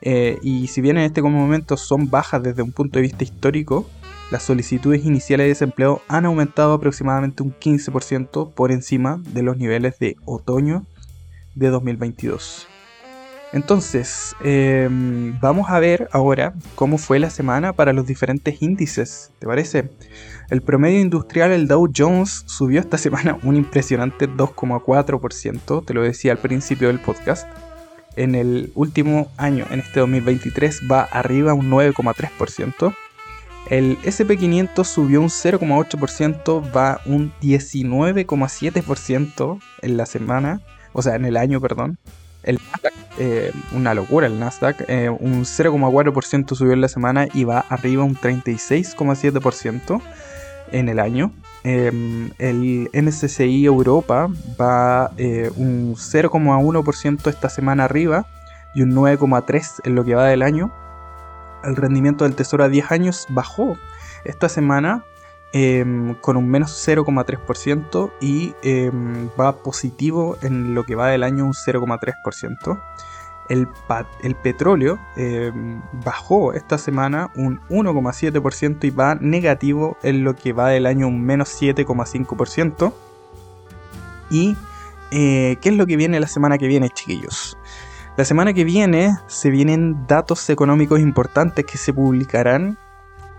Eh, 0.00 0.38
y 0.42 0.68
si 0.68 0.80
bien 0.80 0.98
en 0.98 1.04
este 1.04 1.22
momento 1.22 1.76
son 1.76 2.10
bajas 2.10 2.42
desde 2.42 2.62
un 2.62 2.72
punto 2.72 2.98
de 2.98 3.02
vista 3.02 3.24
histórico, 3.24 3.86
las 4.30 4.42
solicitudes 4.42 5.04
iniciales 5.04 5.44
de 5.44 5.48
desempleo 5.48 6.02
han 6.08 6.24
aumentado 6.24 6.72
aproximadamente 6.72 7.42
un 7.42 7.54
15% 7.54 8.52
por 8.52 8.72
encima 8.72 9.22
de 9.28 9.42
los 9.42 9.56
niveles 9.56 9.98
de 9.98 10.16
otoño 10.24 10.86
de 11.54 11.68
2022. 11.68 12.68
Entonces, 13.52 14.34
em, 14.42 15.38
vamos 15.38 15.70
a 15.70 15.78
ver 15.78 16.08
ahora 16.10 16.54
cómo 16.74 16.98
fue 16.98 17.20
la 17.20 17.30
semana 17.30 17.72
para 17.72 17.92
los 17.92 18.04
diferentes 18.04 18.60
índices, 18.60 19.30
¿te 19.38 19.46
parece? 19.46 19.90
El 20.50 20.60
promedio 20.60 21.00
industrial, 21.00 21.52
el 21.52 21.68
Dow 21.68 21.88
Jones, 21.96 22.42
subió 22.46 22.80
esta 22.80 22.98
semana 23.06 23.38
un 23.44 23.54
impresionante 23.54 24.28
2,4%, 24.28 25.84
te 25.84 25.94
lo 25.94 26.02
decía 26.02 26.32
al 26.32 26.38
principio 26.38 26.88
del 26.88 26.98
podcast. 26.98 27.46
En 28.16 28.34
el 28.34 28.72
último 28.74 29.30
año, 29.36 29.66
en 29.70 29.78
este 29.78 30.00
2023, 30.00 30.82
va 30.90 31.02
arriba 31.02 31.54
un 31.54 31.70
9,3%. 31.70 32.92
El 33.70 33.96
SP500 34.02 34.84
subió 34.84 35.22
un 35.22 35.30
0,8%, 35.30 36.70
va 36.74 37.00
un 37.06 37.32
19,7% 37.40 39.60
en 39.80 39.96
la 39.96 40.06
semana, 40.06 40.60
o 40.92 41.00
sea, 41.02 41.14
en 41.16 41.24
el 41.24 41.38
año, 41.38 41.60
perdón. 41.60 41.98
El 42.42 42.60
Nasdaq, 42.70 42.92
eh, 43.18 43.52
una 43.72 43.94
locura 43.94 44.26
el 44.26 44.38
Nasdaq, 44.38 44.84
eh, 44.88 45.08
un 45.08 45.46
0,4% 45.46 46.54
subió 46.54 46.74
en 46.74 46.82
la 46.82 46.88
semana 46.88 47.26
y 47.32 47.44
va 47.44 47.60
arriba 47.70 48.04
un 48.04 48.16
36,7% 48.16 50.02
en 50.72 50.90
el 50.90 50.98
año. 50.98 51.32
Em, 51.62 52.32
el 52.38 52.90
MSCI 52.92 53.64
Europa 53.64 54.28
va 54.60 55.12
eh, 55.16 55.50
un 55.56 55.96
0,1% 55.96 57.30
esta 57.30 57.48
semana 57.48 57.84
arriba 57.84 58.26
y 58.74 58.82
un 58.82 58.92
9,3% 58.92 59.80
en 59.84 59.94
lo 59.94 60.04
que 60.04 60.14
va 60.14 60.26
del 60.26 60.42
año. 60.42 60.70
El 61.64 61.76
rendimiento 61.76 62.24
del 62.24 62.34
tesoro 62.34 62.64
a 62.64 62.68
10 62.68 62.92
años 62.92 63.26
bajó 63.28 63.76
esta 64.24 64.48
semana 64.48 65.04
em, 65.52 66.14
con 66.14 66.36
un 66.36 66.48
menos 66.48 66.72
0,3% 66.86 68.12
y 68.20 68.54
em, 68.62 69.28
va 69.38 69.56
positivo 69.56 70.36
en 70.42 70.74
lo 70.74 70.84
que 70.84 70.94
va 70.94 71.08
del 71.08 71.22
año 71.22 71.44
un 71.44 71.52
0,3% 71.52 72.80
el, 73.48 73.68
el 74.22 74.34
petróleo 74.36 74.98
em, 75.16 75.82
bajó 76.04 76.52
esta 76.52 76.78
semana 76.78 77.30
un 77.34 77.60
1,7% 77.68 78.84
y 78.84 78.90
va 78.90 79.14
negativo 79.16 79.96
en 80.02 80.24
lo 80.24 80.34
que 80.34 80.52
va 80.52 80.70
del 80.70 80.86
año 80.86 81.08
un 81.08 81.22
menos 81.22 81.60
7,5%. 81.60 82.92
¿Y 84.30 84.56
eh, 85.10 85.56
qué 85.60 85.68
es 85.68 85.74
lo 85.74 85.86
que 85.86 85.96
viene 85.96 86.18
la 86.20 86.26
semana 86.26 86.58
que 86.58 86.66
viene, 86.66 86.88
chiquillos? 86.88 87.58
La 88.16 88.24
semana 88.24 88.52
que 88.52 88.62
viene 88.62 89.16
se 89.26 89.50
vienen 89.50 90.06
datos 90.06 90.48
económicos 90.48 91.00
importantes 91.00 91.64
que 91.64 91.78
se 91.78 91.92
publicarán 91.92 92.78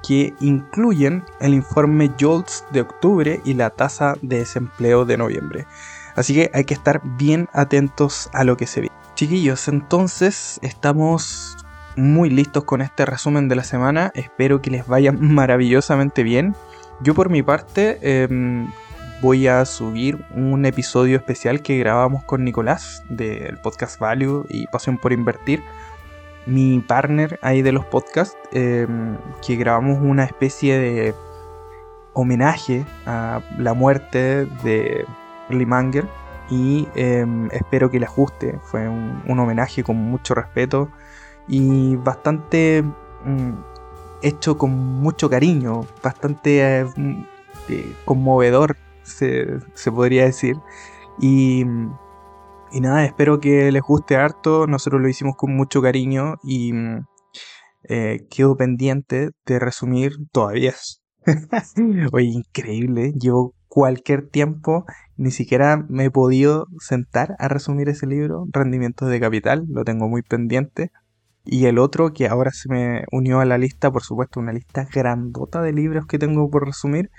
que 0.05 0.33
incluyen 0.41 1.23
el 1.39 1.53
informe 1.53 2.11
JOLTS 2.19 2.65
de 2.71 2.81
octubre 2.81 3.41
y 3.45 3.53
la 3.53 3.69
tasa 3.69 4.15
de 4.21 4.39
desempleo 4.39 5.05
de 5.05 5.17
noviembre. 5.17 5.65
Así 6.15 6.33
que 6.33 6.51
hay 6.53 6.65
que 6.65 6.73
estar 6.73 7.01
bien 7.17 7.47
atentos 7.53 8.29
a 8.33 8.43
lo 8.43 8.57
que 8.57 8.67
se 8.67 8.81
viene. 8.81 8.95
Chiquillos, 9.15 9.69
entonces 9.69 10.59
estamos 10.61 11.57
muy 11.95 12.29
listos 12.29 12.65
con 12.65 12.81
este 12.81 13.05
resumen 13.05 13.47
de 13.47 13.55
la 13.55 13.63
semana. 13.63 14.11
Espero 14.13 14.61
que 14.61 14.71
les 14.71 14.85
vaya 14.85 15.11
maravillosamente 15.17 16.21
bien. 16.21 16.53
Yo 17.01 17.13
por 17.13 17.29
mi 17.29 17.43
parte 17.43 17.97
em, 18.01 18.67
voy 19.21 19.47
a 19.47 19.65
subir 19.65 20.23
un 20.35 20.65
episodio 20.65 21.17
especial 21.17 21.61
que 21.61 21.77
grabamos 21.77 22.23
con 22.23 22.43
Nicolás 22.43 23.03
del 23.09 23.57
podcast 23.57 23.99
Value 23.99 24.45
y 24.49 24.67
Pasión 24.67 24.97
por 24.97 25.13
Invertir. 25.13 25.63
Mi 26.45 26.79
partner 26.79 27.39
ahí 27.41 27.61
de 27.61 27.71
los 27.71 27.85
podcasts, 27.85 28.37
em, 28.51 29.17
que 29.45 29.55
grabamos 29.55 29.99
una 30.01 30.25
especie 30.25 30.77
de 30.77 31.15
homenaje 32.13 32.85
a 33.05 33.41
la 33.57 33.73
muerte 33.73 34.45
de 34.63 35.05
Limanger 35.49 36.07
y 36.49 36.87
em, 36.95 37.49
espero 37.51 37.89
que 37.89 37.99
le 37.99 38.05
ajuste. 38.05 38.59
Fue 38.63 38.87
un, 38.87 39.39
homenaje 39.39 39.83
con 39.83 39.97
mucho 39.97 40.35
respeto 40.35 40.89
y 41.47 41.95
bastante 41.95 42.83
mm, 43.23 43.53
hecho 44.21 44.57
con 44.57 44.71
mucho 44.71 45.29
cariño, 45.29 45.81
bastante 46.03 46.79
eh, 46.81 46.85
mm, 46.95 47.23
eh, 47.69 47.95
conmovedor, 48.05 48.77
se, 49.05 49.91
podría 49.91 50.25
decir. 50.25 50.57
Y, 51.21 51.63
y, 52.71 52.81
nada, 52.81 53.05
espero 53.05 53.39
que 53.39 53.71
les 53.71 53.81
guste 53.81 54.17
harto. 54.17 54.67
Nosotros 54.67 55.01
lo 55.01 55.07
hicimos 55.07 55.35
con 55.35 55.55
mucho 55.55 55.81
cariño 55.81 56.35
y 56.43 56.73
eh, 57.87 58.27
quedo 58.29 58.57
pendiente 58.57 59.29
de 59.45 59.59
resumir 59.59 60.13
todavía. 60.31 60.73
Oye, 62.11 62.27
increíble, 62.27 63.13
llevo 63.13 63.53
cualquier 63.67 64.27
tiempo, 64.29 64.85
ni 65.17 65.31
siquiera 65.31 65.85
me 65.89 66.05
he 66.05 66.11
podido 66.11 66.67
sentar 66.79 67.35
a 67.39 67.47
resumir 67.47 67.89
ese 67.89 68.07
libro, 68.07 68.45
Rendimientos 68.51 69.09
de 69.09 69.19
Capital, 69.19 69.65
lo 69.69 69.83
tengo 69.83 70.07
muy 70.07 70.21
pendiente. 70.21 70.91
Y 71.43 71.65
el 71.65 71.77
otro 71.77 72.13
que 72.13 72.27
ahora 72.27 72.51
se 72.51 72.69
me 72.69 73.03
unió 73.11 73.39
a 73.39 73.45
la 73.45 73.57
lista, 73.57 73.91
por 73.91 74.01
supuesto, 74.01 74.39
una 74.39 74.53
lista 74.53 74.87
grandota 74.91 75.61
de 75.61 75.73
libros 75.73 76.07
que 76.07 76.17
tengo 76.17 76.49
por 76.49 76.65
resumir, 76.65 77.11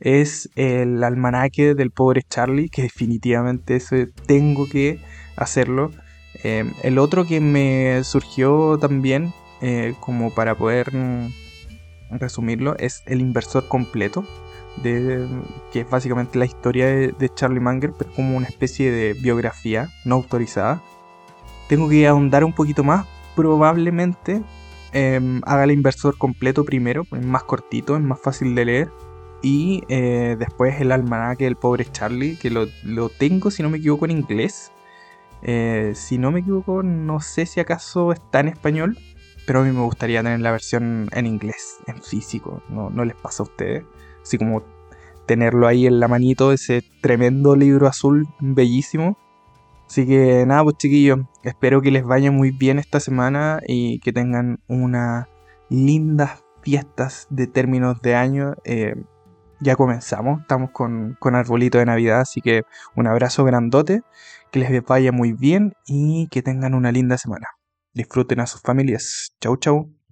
es 0.00 0.50
el 0.56 1.04
almanaque 1.04 1.74
del 1.74 1.90
pobre 1.90 2.22
Charlie, 2.22 2.70
que 2.70 2.82
definitivamente 2.82 3.76
ese 3.76 4.06
tengo 4.26 4.68
que 4.68 4.98
hacerlo. 5.36 5.90
Em, 6.42 6.72
el 6.82 6.98
otro 6.98 7.26
que 7.26 7.40
me 7.40 8.02
surgió 8.04 8.78
también, 8.78 9.32
eh, 9.60 9.94
como 10.00 10.34
para 10.34 10.54
poder 10.54 10.94
mm, 10.94 11.28
resumirlo, 12.12 12.76
es 12.78 13.02
El 13.06 13.20
inversor 13.20 13.68
completo 13.68 14.24
de, 14.82 15.26
que 15.72 15.80
es 15.80 15.90
básicamente 15.90 16.38
la 16.38 16.46
historia 16.46 16.86
de, 16.86 17.34
Charlie 17.34 17.60
Munger, 17.60 17.92
pero 17.98 18.10
como 18.12 18.36
una 18.36 18.46
especie 18.46 18.90
de 18.90 19.14
biografía 19.14 19.88
no 20.04 20.14
autorizada. 20.16 20.82
Tengo 21.68 21.88
que 21.88 22.06
ahondar 22.06 22.44
un 22.44 22.52
poquito 22.52 22.82
más, 22.82 23.06
probablemente 23.36 24.42
em, 24.92 25.40
haga 25.44 25.64
el 25.64 25.72
inversor 25.72 26.16
completo 26.16 26.64
primero, 26.64 27.04
es 27.12 27.24
más 27.24 27.44
cortito, 27.44 27.96
es 27.96 28.02
más 28.02 28.20
fácil 28.20 28.54
de 28.54 28.64
leer. 28.64 28.90
Y 29.42 29.84
eh, 29.88 30.36
después 30.38 30.80
el 30.80 30.92
almanaque 30.92 31.44
del 31.44 31.56
pobre 31.56 31.86
Charlie, 31.90 32.36
que 32.36 32.50
lo, 32.50 32.66
tengo, 33.08 33.50
si 33.50 33.62
no 33.62 33.70
me 33.70 33.78
equivoco, 33.78 34.04
en 34.04 34.12
inglés. 34.12 34.72
Eh, 35.42 35.92
si 35.94 36.18
no 36.18 36.30
me 36.30 36.40
equivoco, 36.40 36.82
no 36.82 37.20
sé 37.20 37.46
si 37.46 37.60
acaso 37.60 38.12
está 38.12 38.40
en 38.40 38.48
español, 38.48 38.98
pero 39.46 39.60
a 39.60 39.64
mí 39.64 39.72
me 39.72 39.80
gustaría 39.80 40.22
tener 40.22 40.40
la 40.40 40.50
versión 40.50 41.08
en 41.12 41.26
inglés, 41.26 41.78
en 41.86 42.02
físico. 42.02 42.62
No, 42.68 42.90
no 42.90 43.04
les 43.04 43.16
pasa 43.16 43.42
a 43.42 43.46
ustedes 43.46 43.84
así 44.22 44.38
como 44.38 44.62
tenerlo 45.26 45.66
ahí 45.66 45.86
en 45.86 46.00
la 46.00 46.08
manito, 46.08 46.52
ese 46.52 46.82
tremendo 47.00 47.56
libro 47.56 47.86
azul 47.86 48.28
bellísimo. 48.40 49.16
Así 49.86 50.06
que 50.06 50.44
nada, 50.46 50.62
pues 50.62 50.76
chiquillos, 50.76 51.20
espero 51.42 51.82
que 51.82 51.90
les 51.90 52.04
vaya 52.04 52.30
muy 52.30 52.50
bien 52.50 52.78
esta 52.78 53.00
semana 53.00 53.60
y 53.66 53.98
que 54.00 54.12
tengan 54.12 54.60
unas 54.68 55.26
lindas 55.68 56.44
fiestas 56.62 57.26
de 57.30 57.46
términos 57.46 58.00
de 58.02 58.14
año. 58.14 58.54
Eh, 58.64 58.94
ya 59.60 59.76
comenzamos, 59.76 60.40
estamos 60.40 60.70
con, 60.70 61.16
con 61.20 61.34
arbolito 61.34 61.78
de 61.78 61.86
Navidad, 61.86 62.20
así 62.20 62.40
que 62.40 62.62
un 62.96 63.06
abrazo 63.06 63.44
grandote, 63.44 64.02
que 64.50 64.60
les 64.60 64.82
vaya 64.84 65.12
muy 65.12 65.32
bien 65.32 65.74
y 65.86 66.28
que 66.30 66.42
tengan 66.42 66.74
una 66.74 66.92
linda 66.92 67.18
semana. 67.18 67.46
Disfruten 67.94 68.40
a 68.40 68.46
sus 68.46 68.62
familias. 68.62 69.32
Chau, 69.40 69.56
chau. 69.56 69.99